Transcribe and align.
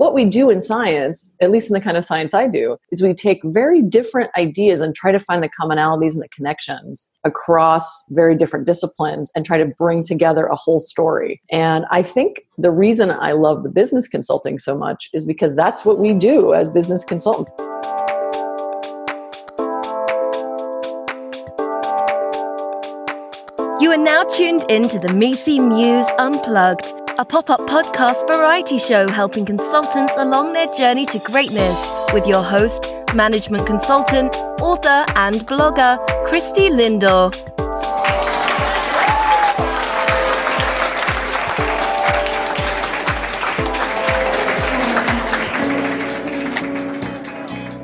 what 0.00 0.14
we 0.14 0.24
do 0.24 0.48
in 0.48 0.62
science, 0.62 1.34
at 1.42 1.50
least 1.50 1.68
in 1.68 1.74
the 1.74 1.80
kind 1.80 1.98
of 1.98 2.02
science 2.06 2.32
I 2.32 2.48
do, 2.48 2.78
is 2.90 3.02
we 3.02 3.12
take 3.12 3.42
very 3.44 3.82
different 3.82 4.30
ideas 4.34 4.80
and 4.80 4.94
try 4.94 5.12
to 5.12 5.20
find 5.20 5.42
the 5.42 5.50
commonalities 5.50 6.14
and 6.14 6.22
the 6.22 6.28
connections 6.30 7.10
across 7.24 8.06
very 8.08 8.34
different 8.34 8.66
disciplines 8.66 9.30
and 9.36 9.44
try 9.44 9.58
to 9.58 9.66
bring 9.66 10.02
together 10.02 10.46
a 10.46 10.56
whole 10.56 10.80
story. 10.80 11.42
And 11.50 11.84
I 11.90 12.02
think 12.02 12.46
the 12.56 12.70
reason 12.70 13.10
I 13.10 13.32
love 13.32 13.62
the 13.62 13.68
business 13.68 14.08
consulting 14.08 14.58
so 14.58 14.74
much 14.74 15.10
is 15.12 15.26
because 15.26 15.54
that's 15.54 15.84
what 15.84 15.98
we 15.98 16.14
do 16.14 16.54
as 16.54 16.70
business 16.70 17.04
consultants. 17.04 17.50
You 23.82 23.90
are 23.90 23.98
now 23.98 24.24
tuned 24.24 24.64
in 24.70 24.88
to 24.88 24.98
the 24.98 25.12
Misi 25.12 25.58
Muse 25.58 26.06
Unplugged, 26.18 26.92
a 27.20 27.24
pop 27.24 27.50
up 27.50 27.60
podcast 27.68 28.26
variety 28.26 28.78
show 28.78 29.06
helping 29.06 29.44
consultants 29.44 30.14
along 30.16 30.54
their 30.54 30.74
journey 30.74 31.04
to 31.04 31.18
greatness 31.18 31.86
with 32.14 32.26
your 32.26 32.42
host, 32.42 32.86
management 33.14 33.66
consultant, 33.66 34.34
author, 34.58 35.04
and 35.16 35.34
blogger, 35.46 35.98
Christy 36.26 36.70
Lindor. 36.70 37.30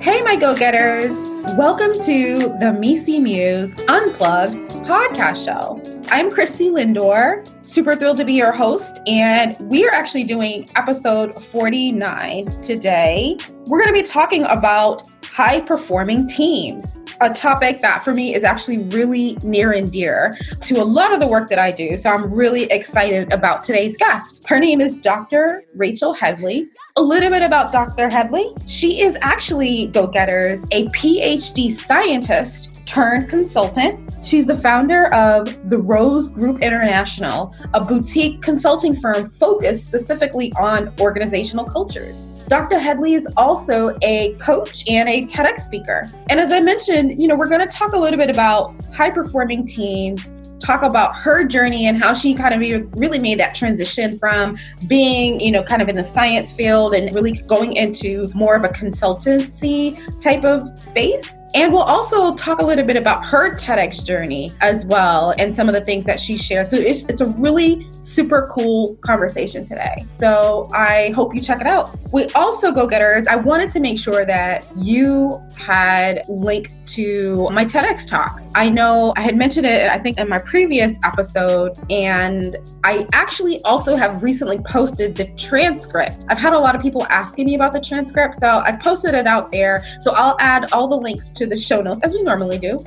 Hey, 0.01 0.23
my 0.23 0.37
go 0.41 0.57
getters! 0.57 1.11
Welcome 1.59 1.93
to 2.05 2.39
the 2.61 2.75
Misi 2.81 3.19
Muse 3.19 3.75
Unplugged 3.87 4.57
podcast 4.89 5.45
show. 5.45 5.83
I'm 6.11 6.31
Christy 6.31 6.71
Lindor, 6.71 7.47
super 7.77 7.95
thrilled 7.95 8.17
to 8.17 8.25
be 8.25 8.33
your 8.33 8.53
host, 8.53 9.01
and 9.07 9.55
we 9.69 9.87
are 9.87 9.93
actually 9.93 10.25
doing 10.25 10.67
episode 10.77 11.35
49 11.35 12.47
today. 12.63 13.37
We're 13.67 13.79
going 13.79 13.89
to 13.89 13.93
be 13.93 14.03
talking 14.03 14.45
about 14.45 15.03
high 15.27 15.61
performing 15.61 16.27
teams, 16.27 17.03
a 17.21 17.29
topic 17.29 17.81
that 17.81 18.03
for 18.03 18.15
me 18.15 18.35
is 18.35 18.45
actually 18.45 18.85
really 18.85 19.37
near 19.43 19.73
and 19.73 19.93
dear 19.93 20.33
to 20.63 20.77
a 20.77 20.85
lot 20.85 21.13
of 21.13 21.21
the 21.21 21.27
work 21.27 21.51
that 21.51 21.59
I 21.59 21.71
do. 21.71 21.99
So 21.99 22.09
I'm 22.09 22.33
really 22.33 22.63
excited 22.73 23.31
about 23.31 23.63
today's 23.63 23.99
guest. 23.99 24.43
Her 24.47 24.59
name 24.59 24.81
is 24.81 24.97
Dr. 24.97 25.65
Rachel 25.75 26.15
Headley. 26.15 26.69
A 26.97 27.03
little 27.03 27.29
bit 27.29 27.43
about 27.43 27.73
Dr. 27.73 28.09
Headley. 28.09 28.55
She 28.67 29.03
is 29.03 29.19
actually, 29.21 29.89
go 29.89 30.07
getters, 30.07 30.65
a 30.73 30.87
PhD 30.87 31.73
scientist 31.73 32.76
turned 32.87 33.29
consultant. 33.29 34.15
She's 34.25 34.47
the 34.47 34.57
founder 34.57 35.13
of 35.13 35.69
the 35.69 35.79
Rose 35.79 36.31
Group 36.31 36.63
International, 36.63 37.55
a 37.75 37.85
boutique 37.85 38.41
consulting 38.41 38.97
firm 38.97 39.31
focused 39.31 39.87
specifically 39.87 40.53
on 40.59 40.93
organizational 41.01 41.65
cultures. 41.65 42.47
Dr. 42.49 42.79
Headley 42.79 43.15
is 43.15 43.27
also 43.37 43.97
a 44.03 44.35
coach 44.41 44.85
and 44.89 45.09
a 45.09 45.25
TEDx 45.27 45.63
speaker. 45.63 46.03
And 46.31 46.39
as 46.39 46.53
I 46.53 46.61
mentioned, 46.61 47.21
you 47.21 47.27
know, 47.27 47.35
we're 47.35 47.49
going 47.49 47.67
to 47.67 47.73
talk 47.73 47.93
a 47.93 47.99
little 47.99 48.19
bit 48.19 48.31
about 48.31 48.73
high 48.95 49.11
performing 49.11 49.67
teams, 49.67 50.33
talk 50.61 50.83
about 50.83 51.15
her 51.17 51.45
journey 51.45 51.87
and 51.87 52.03
how 52.03 52.15
she 52.15 52.35
kind 52.35 52.55
of 52.55 52.61
really 52.99 53.19
made 53.19 53.39
that 53.41 53.55
transition 53.55 54.19
from 54.19 54.57
being, 54.89 55.41
you 55.41 55.51
know, 55.51 55.63
kind 55.63 55.83
of 55.83 55.89
in 55.89 55.97
the 55.97 56.05
science 56.05 56.53
field 56.53 56.95
and 56.95 57.15
really 57.15 57.33
going 57.47 57.75
into 57.75 58.29
more 58.35 58.57
of 58.57 58.65
a 58.65 58.69
consultancy 58.69 59.99
type 60.21 60.45
of 60.45 60.79
space 60.79 61.37
and 61.55 61.73
we'll 61.73 61.83
also 61.83 62.35
talk 62.35 62.61
a 62.61 62.65
little 62.65 62.85
bit 62.85 62.97
about 62.97 63.25
her 63.27 63.55
TEDx 63.55 64.05
journey 64.05 64.51
as 64.61 64.85
well 64.87 65.35
and 65.39 65.55
some 65.55 65.69
of 65.69 65.75
the 65.75 65.81
things 65.81 66.05
that 66.05 66.21
she 66.21 66.37
shares. 66.37 66.71
So 66.71 66.77
it's, 66.77 67.05
it's 67.05 67.21
a 67.21 67.27
really 67.27 67.87
super 68.03 68.49
cool 68.53 68.97
conversation 68.97 69.65
today. 69.65 69.95
So 70.07 70.69
I 70.75 71.13
hope 71.15 71.35
you 71.35 71.41
check 71.41 71.61
it 71.61 71.67
out. 71.67 71.95
We 72.13 72.27
also, 72.31 72.73
go 72.73 72.87
getters, 72.87 73.27
I 73.27 73.37
wanted 73.37 73.71
to 73.73 73.81
make 73.81 73.99
sure 73.99 74.25
that 74.25 74.69
you 74.77 75.41
had 75.59 76.23
link 76.29 76.71
to 76.87 77.49
my 77.51 77.65
TEDx 77.65 78.09
talk. 78.09 78.43
I 78.55 78.69
know 78.69 79.13
I 79.17 79.21
had 79.21 79.37
mentioned 79.37 79.67
it, 79.67 79.91
I 79.91 79.99
think, 79.99 80.19
in 80.19 80.29
my 80.29 80.39
previous 80.39 80.99
episode, 81.05 81.79
and 81.91 82.57
I 82.85 83.07
actually 83.13 83.61
also 83.63 83.97
have 83.97 84.23
recently 84.23 84.59
posted 84.69 85.15
the 85.15 85.27
transcript. 85.37 86.25
I've 86.29 86.39
had 86.39 86.53
a 86.53 86.59
lot 86.59 86.75
of 86.75 86.83
people 86.83 87.07
asking 87.07 87.47
me 87.47 87.55
about 87.55 87.73
the 87.73 87.81
transcript, 87.81 88.37
so 88.37 88.61
I 88.65 88.77
posted 88.77 89.15
it 89.15 89.27
out 89.27 89.53
there. 89.53 89.85
So 90.01 90.13
I'll 90.13 90.37
add 90.41 90.73
all 90.73 90.89
the 90.89 90.97
links 90.97 91.31
to 91.37 91.47
the 91.47 91.57
show 91.57 91.81
notes 91.81 92.01
as 92.03 92.15
we 92.15 92.23
normally 92.23 92.59
do. 92.59 92.79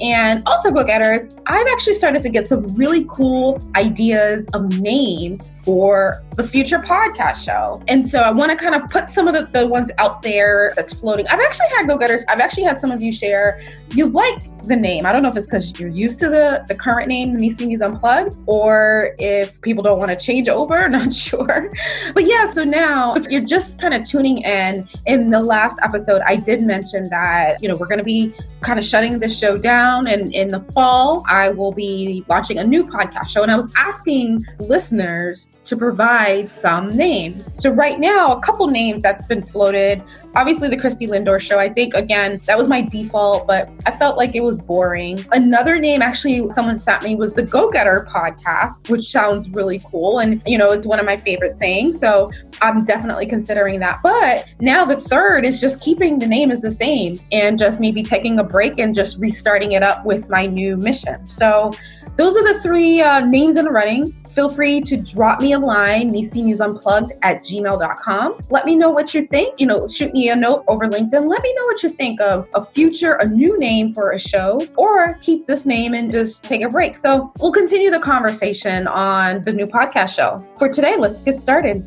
And 0.00 0.42
also, 0.46 0.70
go 0.70 0.84
getters, 0.84 1.38
I've 1.46 1.66
actually 1.68 1.94
started 1.94 2.22
to 2.22 2.28
get 2.28 2.48
some 2.48 2.62
really 2.74 3.06
cool 3.08 3.60
ideas 3.76 4.46
of 4.52 4.80
names 4.80 5.50
for 5.64 6.22
the 6.36 6.46
future 6.46 6.78
podcast 6.78 7.36
show. 7.36 7.82
And 7.88 8.06
so 8.06 8.20
I 8.20 8.30
want 8.30 8.50
to 8.50 8.56
kind 8.56 8.74
of 8.74 8.88
put 8.90 9.10
some 9.10 9.26
of 9.26 9.34
the, 9.34 9.48
the 9.58 9.66
ones 9.66 9.90
out 9.98 10.22
there 10.22 10.72
that's 10.76 10.92
floating. 10.92 11.26
I've 11.28 11.40
actually 11.40 11.68
had 11.76 11.88
go 11.88 11.96
getters, 11.96 12.24
I've 12.28 12.40
actually 12.40 12.64
had 12.64 12.80
some 12.80 12.90
of 12.90 13.00
you 13.00 13.12
share 13.12 13.62
you 13.94 14.06
like 14.06 14.42
the 14.64 14.76
name. 14.76 15.06
I 15.06 15.12
don't 15.12 15.22
know 15.22 15.28
if 15.28 15.36
it's 15.36 15.46
because 15.46 15.78
you're 15.78 15.90
used 15.90 16.18
to 16.20 16.28
the, 16.28 16.64
the 16.68 16.74
current 16.74 17.08
name, 17.08 17.34
Misi 17.34 17.66
Muse 17.66 17.82
Unplugged, 17.82 18.36
or 18.46 19.14
if 19.18 19.60
people 19.60 19.82
don't 19.82 19.98
want 19.98 20.10
to 20.10 20.16
change 20.16 20.48
over, 20.48 20.88
not 20.88 21.12
sure. 21.12 21.72
But 22.12 22.26
yeah, 22.26 22.50
so 22.50 22.64
now 22.64 23.14
if 23.14 23.26
you're 23.30 23.42
just 23.42 23.78
kind 23.78 23.94
of 23.94 24.04
tuning 24.04 24.38
in, 24.38 24.86
in 25.06 25.30
the 25.30 25.40
last 25.40 25.78
episode, 25.82 26.22
I 26.26 26.36
did 26.36 26.62
mention 26.62 27.08
that, 27.10 27.62
you 27.62 27.68
know, 27.68 27.76
we're 27.78 27.86
going 27.86 27.98
to 27.98 28.04
be 28.04 28.34
kind 28.60 28.78
of 28.78 28.84
shutting 28.84 29.18
this 29.18 29.38
show 29.38 29.56
down. 29.56 29.93
And 30.00 30.34
in 30.34 30.48
the 30.48 30.60
fall, 30.72 31.24
I 31.28 31.50
will 31.50 31.72
be 31.72 32.24
launching 32.28 32.58
a 32.58 32.64
new 32.64 32.86
podcast 32.86 33.28
show. 33.28 33.42
And 33.42 33.50
I 33.50 33.56
was 33.56 33.72
asking 33.76 34.44
listeners 34.58 35.48
to 35.64 35.76
provide 35.76 36.52
some 36.52 36.90
names. 36.90 37.54
So 37.62 37.70
right 37.70 37.98
now, 37.98 38.32
a 38.32 38.40
couple 38.40 38.66
names 38.66 39.00
that's 39.00 39.26
been 39.26 39.42
floated. 39.42 40.02
Obviously, 40.34 40.68
the 40.68 40.76
Christy 40.76 41.06
Lindor 41.06 41.40
show. 41.40 41.58
I 41.58 41.68
think 41.68 41.94
again 41.94 42.40
that 42.44 42.58
was 42.58 42.68
my 42.68 42.82
default, 42.82 43.46
but 43.46 43.70
I 43.86 43.90
felt 43.92 44.16
like 44.16 44.34
it 44.34 44.42
was 44.42 44.60
boring. 44.60 45.24
Another 45.32 45.78
name 45.78 46.02
actually 46.02 46.48
someone 46.50 46.78
sent 46.78 47.02
me 47.02 47.16
was 47.16 47.32
the 47.32 47.42
Go 47.42 47.70
Getter 47.70 48.06
podcast, 48.10 48.90
which 48.90 49.08
sounds 49.08 49.48
really 49.50 49.80
cool, 49.90 50.18
and 50.18 50.42
you 50.46 50.58
know 50.58 50.70
it's 50.70 50.86
one 50.86 50.98
of 50.98 51.06
my 51.06 51.16
favorite 51.16 51.56
sayings. 51.56 51.98
So 51.98 52.30
I'm 52.60 52.84
definitely 52.84 53.26
considering 53.26 53.80
that. 53.80 54.00
But 54.02 54.46
now 54.60 54.84
the 54.84 54.96
third 54.96 55.44
is 55.44 55.60
just 55.60 55.82
keeping 55.82 56.18
the 56.18 56.26
name 56.26 56.50
as 56.50 56.62
the 56.62 56.72
same 56.72 57.18
and 57.32 57.58
just 57.58 57.80
maybe 57.80 58.02
taking 58.02 58.38
a 58.38 58.44
break 58.44 58.78
and 58.78 58.94
just 58.94 59.18
restarting 59.18 59.73
it 59.74 59.82
up 59.82 60.04
with 60.04 60.28
my 60.28 60.46
new 60.46 60.76
mission. 60.76 61.24
So 61.26 61.72
those 62.16 62.36
are 62.36 62.54
the 62.54 62.60
three 62.60 63.00
uh, 63.00 63.26
names 63.26 63.56
in 63.56 63.64
the 63.64 63.70
running 63.70 64.14
feel 64.34 64.50
free 64.50 64.80
to 64.80 64.96
drop 64.96 65.40
me 65.40 65.52
a 65.52 65.58
line, 65.58 66.08
unplugged 66.10 67.12
at 67.22 67.44
gmail.com. 67.44 68.40
Let 68.50 68.66
me 68.66 68.76
know 68.76 68.90
what 68.90 69.14
you 69.14 69.26
think. 69.28 69.60
You 69.60 69.66
know, 69.66 69.86
shoot 69.86 70.12
me 70.12 70.28
a 70.30 70.36
note 70.36 70.64
over 70.68 70.86
LinkedIn. 70.86 71.28
Let 71.28 71.42
me 71.42 71.54
know 71.54 71.64
what 71.64 71.82
you 71.82 71.88
think 71.88 72.20
of 72.20 72.48
a 72.54 72.64
future, 72.64 73.14
a 73.14 73.26
new 73.26 73.58
name 73.58 73.94
for 73.94 74.12
a 74.12 74.18
show, 74.18 74.60
or 74.76 75.14
keep 75.20 75.46
this 75.46 75.66
name 75.66 75.94
and 75.94 76.10
just 76.10 76.44
take 76.44 76.62
a 76.62 76.68
break. 76.68 76.96
So 76.96 77.32
we'll 77.38 77.52
continue 77.52 77.90
the 77.90 78.00
conversation 78.00 78.86
on 78.86 79.44
the 79.44 79.52
new 79.52 79.66
podcast 79.66 80.16
show. 80.16 80.44
For 80.58 80.68
today, 80.68 80.96
let's 80.96 81.22
get 81.22 81.40
started. 81.40 81.86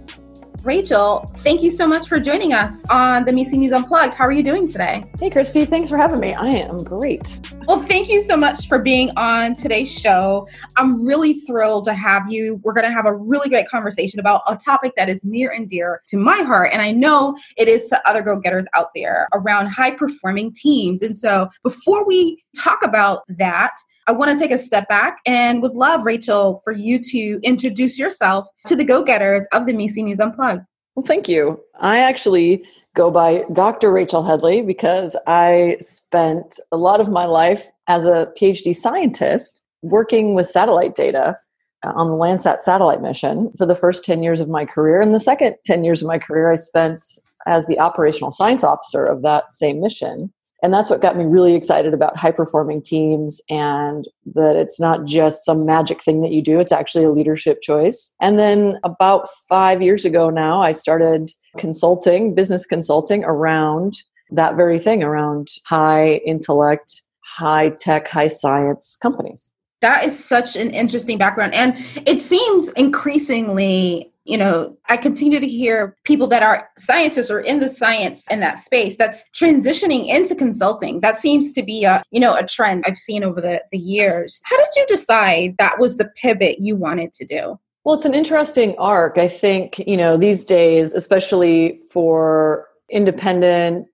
Rachel, 0.63 1.19
thank 1.37 1.61
you 1.61 1.71
so 1.71 1.87
much 1.87 2.07
for 2.07 2.19
joining 2.19 2.51
us 2.51 2.83
on 2.89 3.23
the 3.25 3.31
Misi 3.31 3.57
Muse 3.57 3.71
Unplugged. 3.71 4.13
How 4.13 4.25
are 4.25 4.31
you 4.31 4.43
doing 4.43 4.67
today? 4.67 5.09
Hey, 5.19 5.29
Christy, 5.29 5.65
thanks 5.65 5.89
for 5.89 5.97
having 5.97 6.19
me. 6.19 6.33
I 6.33 6.47
am 6.47 6.83
great. 6.83 7.39
Well, 7.67 7.81
thank 7.83 8.09
you 8.09 8.21
so 8.23 8.35
much 8.35 8.67
for 8.67 8.79
being 8.79 9.11
on 9.17 9.55
today's 9.55 9.91
show. 9.91 10.47
I'm 10.75 11.05
really 11.05 11.35
thrilled 11.41 11.85
to 11.85 11.93
have 11.93 12.31
you. 12.31 12.59
We're 12.63 12.73
going 12.73 12.85
to 12.87 12.91
have 12.91 13.05
a 13.05 13.13
really 13.13 13.49
great 13.49 13.69
conversation 13.69 14.19
about 14.19 14.41
a 14.47 14.55
topic 14.55 14.93
that 14.97 15.09
is 15.09 15.23
near 15.23 15.51
and 15.51 15.69
dear 15.69 16.01
to 16.07 16.17
my 16.17 16.37
heart. 16.37 16.71
And 16.73 16.81
I 16.81 16.91
know 16.91 17.37
it 17.57 17.67
is 17.67 17.87
to 17.89 18.09
other 18.09 18.21
go 18.21 18.37
getters 18.37 18.65
out 18.73 18.89
there 18.95 19.27
around 19.33 19.67
high 19.67 19.91
performing 19.91 20.53
teams. 20.53 21.01
And 21.01 21.17
so 21.17 21.49
before 21.63 22.05
we 22.05 22.43
talk 22.55 22.79
about 22.83 23.23
that, 23.29 23.75
I 24.07 24.13
want 24.13 24.31
to 24.31 24.37
take 24.37 24.51
a 24.51 24.57
step 24.57 24.87
back 24.87 25.19
and 25.25 25.61
would 25.61 25.73
love, 25.73 26.05
Rachel, 26.05 26.61
for 26.63 26.71
you 26.71 26.97
to 26.99 27.39
introduce 27.43 27.99
yourself 27.99 28.47
to 28.65 28.75
the 28.75 28.85
go 28.85 29.03
getters 29.03 29.45
of 29.51 29.65
the 29.65 29.73
Misi 29.73 30.01
Muse 30.01 30.19
Unplugged. 30.19 30.63
Well, 30.95 31.05
thank 31.05 31.27
you. 31.27 31.61
I 31.79 31.99
actually 31.99 32.63
go 32.95 33.11
by 33.11 33.43
Dr. 33.53 33.91
Rachel 33.91 34.23
Headley 34.23 34.61
because 34.61 35.15
I 35.27 35.77
spent 35.81 36.59
a 36.71 36.77
lot 36.77 37.01
of 37.01 37.09
my 37.09 37.25
life 37.25 37.67
as 37.87 38.05
a 38.05 38.31
PhD 38.39 38.73
scientist 38.73 39.61
working 39.83 40.33
with 40.33 40.47
satellite 40.47 40.95
data 40.95 41.37
uh, 41.85 41.91
on 41.95 42.07
the 42.07 42.15
Landsat 42.15 42.61
satellite 42.61 43.01
mission 43.01 43.51
for 43.57 43.65
the 43.65 43.75
first 43.75 44.03
10 44.05 44.23
years 44.23 44.39
of 44.39 44.49
my 44.49 44.65
career. 44.65 45.01
And 45.01 45.13
the 45.13 45.19
second 45.19 45.55
10 45.65 45.83
years 45.83 46.01
of 46.01 46.07
my 46.07 46.17
career, 46.17 46.51
I 46.51 46.55
spent 46.55 47.05
as 47.45 47.67
the 47.67 47.79
operational 47.79 48.31
science 48.31 48.63
officer 48.63 49.05
of 49.05 49.21
that 49.21 49.53
same 49.53 49.79
mission. 49.79 50.33
And 50.63 50.73
that's 50.73 50.89
what 50.89 51.01
got 51.01 51.15
me 51.15 51.25
really 51.25 51.53
excited 51.53 51.93
about 51.93 52.17
high 52.17 52.31
performing 52.31 52.81
teams 52.81 53.41
and 53.49 54.07
that 54.33 54.55
it's 54.55 54.79
not 54.79 55.05
just 55.05 55.45
some 55.45 55.65
magic 55.65 56.03
thing 56.03 56.21
that 56.21 56.31
you 56.31 56.41
do, 56.41 56.59
it's 56.59 56.71
actually 56.71 57.05
a 57.05 57.11
leadership 57.11 57.61
choice. 57.61 58.13
And 58.19 58.39
then 58.39 58.79
about 58.83 59.29
five 59.47 59.81
years 59.81 60.03
ago 60.03 60.29
now, 60.29 60.61
I 60.61 60.71
started 60.71 61.31
consulting, 61.57 62.33
business 62.33 62.65
consulting 62.65 63.23
around 63.23 63.99
that 64.31 64.55
very 64.55 64.79
thing, 64.79 65.03
around 65.03 65.49
high 65.65 66.15
intellect, 66.25 67.03
high 67.23 67.69
tech, 67.69 68.07
high 68.07 68.27
science 68.27 68.97
companies. 69.01 69.51
That 69.81 70.05
is 70.05 70.23
such 70.23 70.55
an 70.55 70.71
interesting 70.71 71.19
background. 71.19 71.53
And 71.53 71.75
it 72.07 72.19
seems 72.19 72.69
increasingly 72.69 74.11
you 74.27 74.37
know, 74.37 74.77
I 74.89 74.97
continue 74.97 75.39
to 75.39 75.47
hear 75.47 75.95
people 76.03 76.27
that 76.27 76.43
are 76.43 76.69
scientists 76.77 77.31
or 77.31 77.39
in 77.39 77.61
the 77.61 77.69
science 77.69 78.25
in 78.29 78.41
that 78.41 78.59
space 78.59 78.97
that's 78.97 79.23
transitioning 79.33 80.07
into 80.07 80.35
consulting. 80.35 80.99
That 80.99 81.17
seems 81.17 81.53
to 81.53 81.63
be 81.63 81.85
a, 81.85 82.03
you 82.11 82.19
know, 82.19 82.35
a 82.35 82.45
trend 82.45 82.83
I've 82.85 82.97
seen 82.97 83.23
over 83.23 83.39
the, 83.39 83.63
the 83.71 83.77
years. 83.77 84.41
How 84.43 84.57
did 84.57 84.67
you 84.75 84.85
decide 84.87 85.55
that 85.59 85.79
was 85.79 85.95
the 85.95 86.11
pivot 86.21 86.59
you 86.59 86.75
wanted 86.75 87.13
to 87.13 87.25
do? 87.25 87.57
Well, 87.85 87.95
it's 87.95 88.05
an 88.05 88.13
interesting 88.13 88.75
arc. 88.77 89.17
I 89.17 89.29
think, 89.29 89.79
you 89.87 89.95
know, 89.95 90.17
these 90.17 90.43
days, 90.43 90.93
especially 90.93 91.79
for 91.89 92.67
independent 92.91 93.87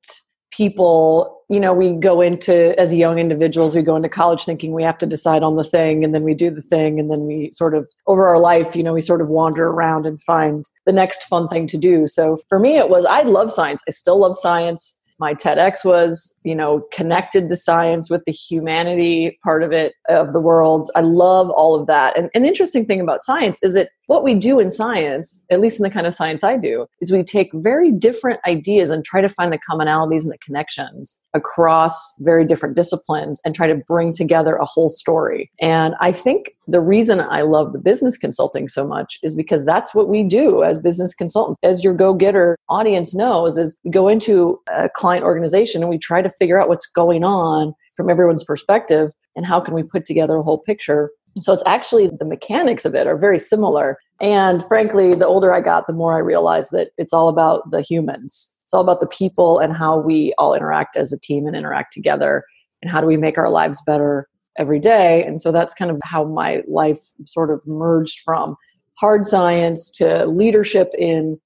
people 0.52 1.43
you 1.54 1.60
know 1.60 1.72
we 1.72 1.94
go 1.94 2.20
into 2.20 2.78
as 2.80 2.92
young 2.92 3.20
individuals 3.20 3.76
we 3.76 3.84
go 3.84 3.96
into 3.96 4.10
college 4.10 4.44
thinking 4.44 4.74
we 4.74 4.82
have 4.82 4.98
to 4.98 5.06
decide 5.06 5.44
on 5.44 5.56
the 5.56 5.64
thing 5.64 6.04
and 6.04 6.14
then 6.14 6.24
we 6.24 6.34
do 6.34 6.50
the 6.50 6.62
thing 6.62 7.00
and 7.00 7.12
then 7.12 7.28
we 7.28 7.52
sort 7.52 7.76
of 7.76 7.88
over 8.08 8.28
our 8.28 8.40
life 8.40 8.76
you 8.76 8.82
know 8.82 8.94
we 8.94 9.02
sort 9.02 9.22
of 9.22 9.30
wander 9.30 9.68
around 9.68 10.08
and 10.08 10.20
find 10.20 10.66
the 10.88 10.92
next 10.92 11.24
fun 11.24 11.48
thing 11.48 11.68
to 11.68 11.78
do. 11.78 12.08
So 12.08 12.40
for 12.50 12.58
me 12.58 12.78
it 12.78 12.90
was 12.90 13.06
i 13.06 13.22
love 13.22 13.52
science. 13.52 13.84
I 13.88 13.92
still 13.92 14.20
love 14.20 14.36
science 14.36 14.98
my 15.24 15.34
TEDx 15.34 15.86
was, 15.86 16.36
you 16.44 16.54
know, 16.54 16.82
connected 16.92 17.48
the 17.48 17.56
science 17.56 18.10
with 18.10 18.26
the 18.26 18.34
humanity 18.34 19.40
part 19.42 19.64
of 19.64 19.72
it, 19.72 19.94
of 20.10 20.34
the 20.34 20.42
world. 20.42 20.92
I 20.98 21.00
love 21.00 21.50
all 21.50 21.80
of 21.80 21.88
that. 21.88 22.18
And 22.18 22.30
an 22.36 22.44
interesting 22.44 22.84
thing 22.84 23.00
about 23.00 23.22
science 23.22 23.58
is 23.64 23.74
that 23.74 23.88
what 24.08 24.26
we 24.26 24.36
do 24.36 24.60
in 24.60 24.70
science, 24.70 25.42
at 25.50 25.62
least 25.62 25.80
in 25.80 25.84
the 25.84 25.90
kind 25.90 26.06
of 26.06 26.14
science 26.14 26.44
I 26.44 26.58
do, 26.58 26.88
is 27.00 27.10
we 27.10 27.24
take 27.24 27.52
very 27.54 27.90
different 27.90 28.42
ideas 28.46 28.90
and 28.90 29.06
try 29.06 29.22
to 29.22 29.30
find 29.30 29.54
the 29.54 29.60
commonalities 29.60 30.24
and 30.24 30.32
the 30.34 30.38
connections 30.40 31.18
across 31.34 32.14
very 32.20 32.44
different 32.44 32.76
disciplines 32.76 33.40
and 33.46 33.56
try 33.56 33.68
to 33.68 33.76
bring 33.76 34.12
together 34.12 34.56
a 34.58 34.66
whole 34.66 34.90
story. 34.90 35.50
And 35.62 35.96
I 36.02 36.12
think 36.12 36.52
the 36.68 36.82
reason 36.82 37.20
I 37.20 37.42
love 37.42 37.74
the 37.74 37.80
business 37.80 38.18
consulting 38.18 38.68
so 38.68 38.88
much 38.88 39.20
is 39.22 39.36
because 39.36 39.66
that's 39.66 39.94
what 39.94 40.08
we 40.08 40.24
do 40.24 40.64
as 40.64 40.80
business 40.80 41.14
consultants. 41.14 41.60
As 41.64 41.84
your 41.84 41.94
go-getter 41.94 42.58
audience 42.70 43.14
knows, 43.14 43.58
is 43.58 43.78
we 43.84 43.92
go 43.92 44.08
into 44.08 44.60
a 44.72 44.90
client 44.90 45.26
organization 45.26 45.82
and 45.82 45.90
we 45.90 45.98
try 45.98 46.22
to 46.22 46.30
figure 46.30 46.62
out 46.62 46.70
what's 46.70 46.86
going 46.88 47.24
on 47.24 47.74
from 47.98 48.10
everyone's 48.10 48.44
perspective 48.44 49.12
and 49.36 49.46
how 49.46 49.60
can 49.60 49.74
we 49.74 49.84
put 49.84 50.06
together 50.06 50.38
a 50.38 50.44
whole 50.44 50.60
picture 50.60 51.12
so 51.40 51.54
it's 51.54 51.64
actually 51.66 52.08
the 52.08 52.26
mechanics 52.26 52.86
of 52.86 52.94
it 52.96 53.08
are 53.08 53.18
very 53.18 53.40
similar. 53.40 53.98
And 54.22 54.64
frankly, 54.66 55.14
the 55.14 55.26
older 55.26 55.54
I 55.54 55.62
got, 55.62 55.88
the 55.88 55.94
more 55.94 56.16
I 56.16 56.20
realized 56.20 56.72
that 56.72 56.92
it's 56.98 57.14
all 57.14 57.28
about 57.28 57.70
the 57.72 57.82
humans. 57.82 58.56
It's 58.64 58.74
all 58.74 58.82
about 58.82 59.00
the 59.00 59.08
people 59.08 59.60
and 59.60 59.76
how 59.76 59.98
we 60.00 60.34
all 60.38 60.54
interact 60.54 60.96
as 60.96 61.12
a 61.12 61.20
team 61.20 61.48
and 61.48 61.56
interact 61.56 61.94
together 61.94 62.44
and 62.82 62.92
how 62.92 63.02
do 63.02 63.08
we 63.08 63.18
make 63.18 63.38
our 63.38 63.50
lives 63.50 63.82
better 63.86 64.28
every 64.58 64.80
day. 64.80 65.24
And 65.26 65.42
so 65.42 65.52
that's 65.52 65.74
kind 65.74 65.92
of 65.92 66.00
how 66.04 66.24
my 66.24 66.62
life 66.68 67.00
sort 67.26 67.52
of 67.52 67.66
merged 67.68 68.20
from 68.20 68.56
hard 68.96 69.26
science 69.26 69.90
to 69.92 70.26
leadership 70.26 70.92
in 70.98 71.40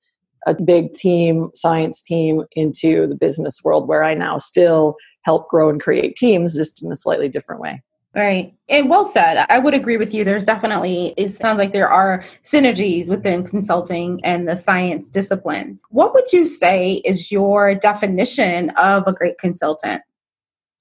a 0.46 0.54
big 0.54 0.94
team, 0.94 1.50
science 1.54 2.02
team, 2.04 2.44
into 2.54 3.08
the 3.08 3.16
business 3.16 3.64
world 3.64 3.88
where 3.88 4.04
I 4.04 4.14
now 4.14 4.38
still 4.38 4.96
help 5.24 5.50
grow 5.50 5.70
and 5.70 5.82
create 5.82 6.16
teams 6.16 6.56
just 6.56 6.82
in 6.82 6.92
a 6.92 6.96
slightly 6.96 7.28
different 7.28 7.62
way. 7.62 7.82
Right. 8.16 8.56
And 8.68 8.90
well 8.90 9.06
said. 9.06 9.46
I 9.50 9.60
would 9.60 9.76
agree 9.76 9.98
with 9.98 10.12
you. 10.14 10.24
There's 10.24 10.46
definitely, 10.46 11.14
it 11.18 11.30
sounds 11.30 11.60
like 11.60 11.72
there 11.72 11.90
are 11.90 12.24
synergies 12.44 13.10
within 13.10 13.44
consulting 13.44 14.20
and 14.24 14.48
the 14.48 14.56
science 14.56 15.10
disciplines. 15.10 15.84
What 15.90 16.16
would 16.16 16.34
you 16.34 16.46
say 16.48 16.94
is 17.06 17.32
your 17.32 17.76
definition 17.76 18.72
of 18.72 19.04
a 19.06 19.14
great 19.14 19.38
consultant? 19.38 20.02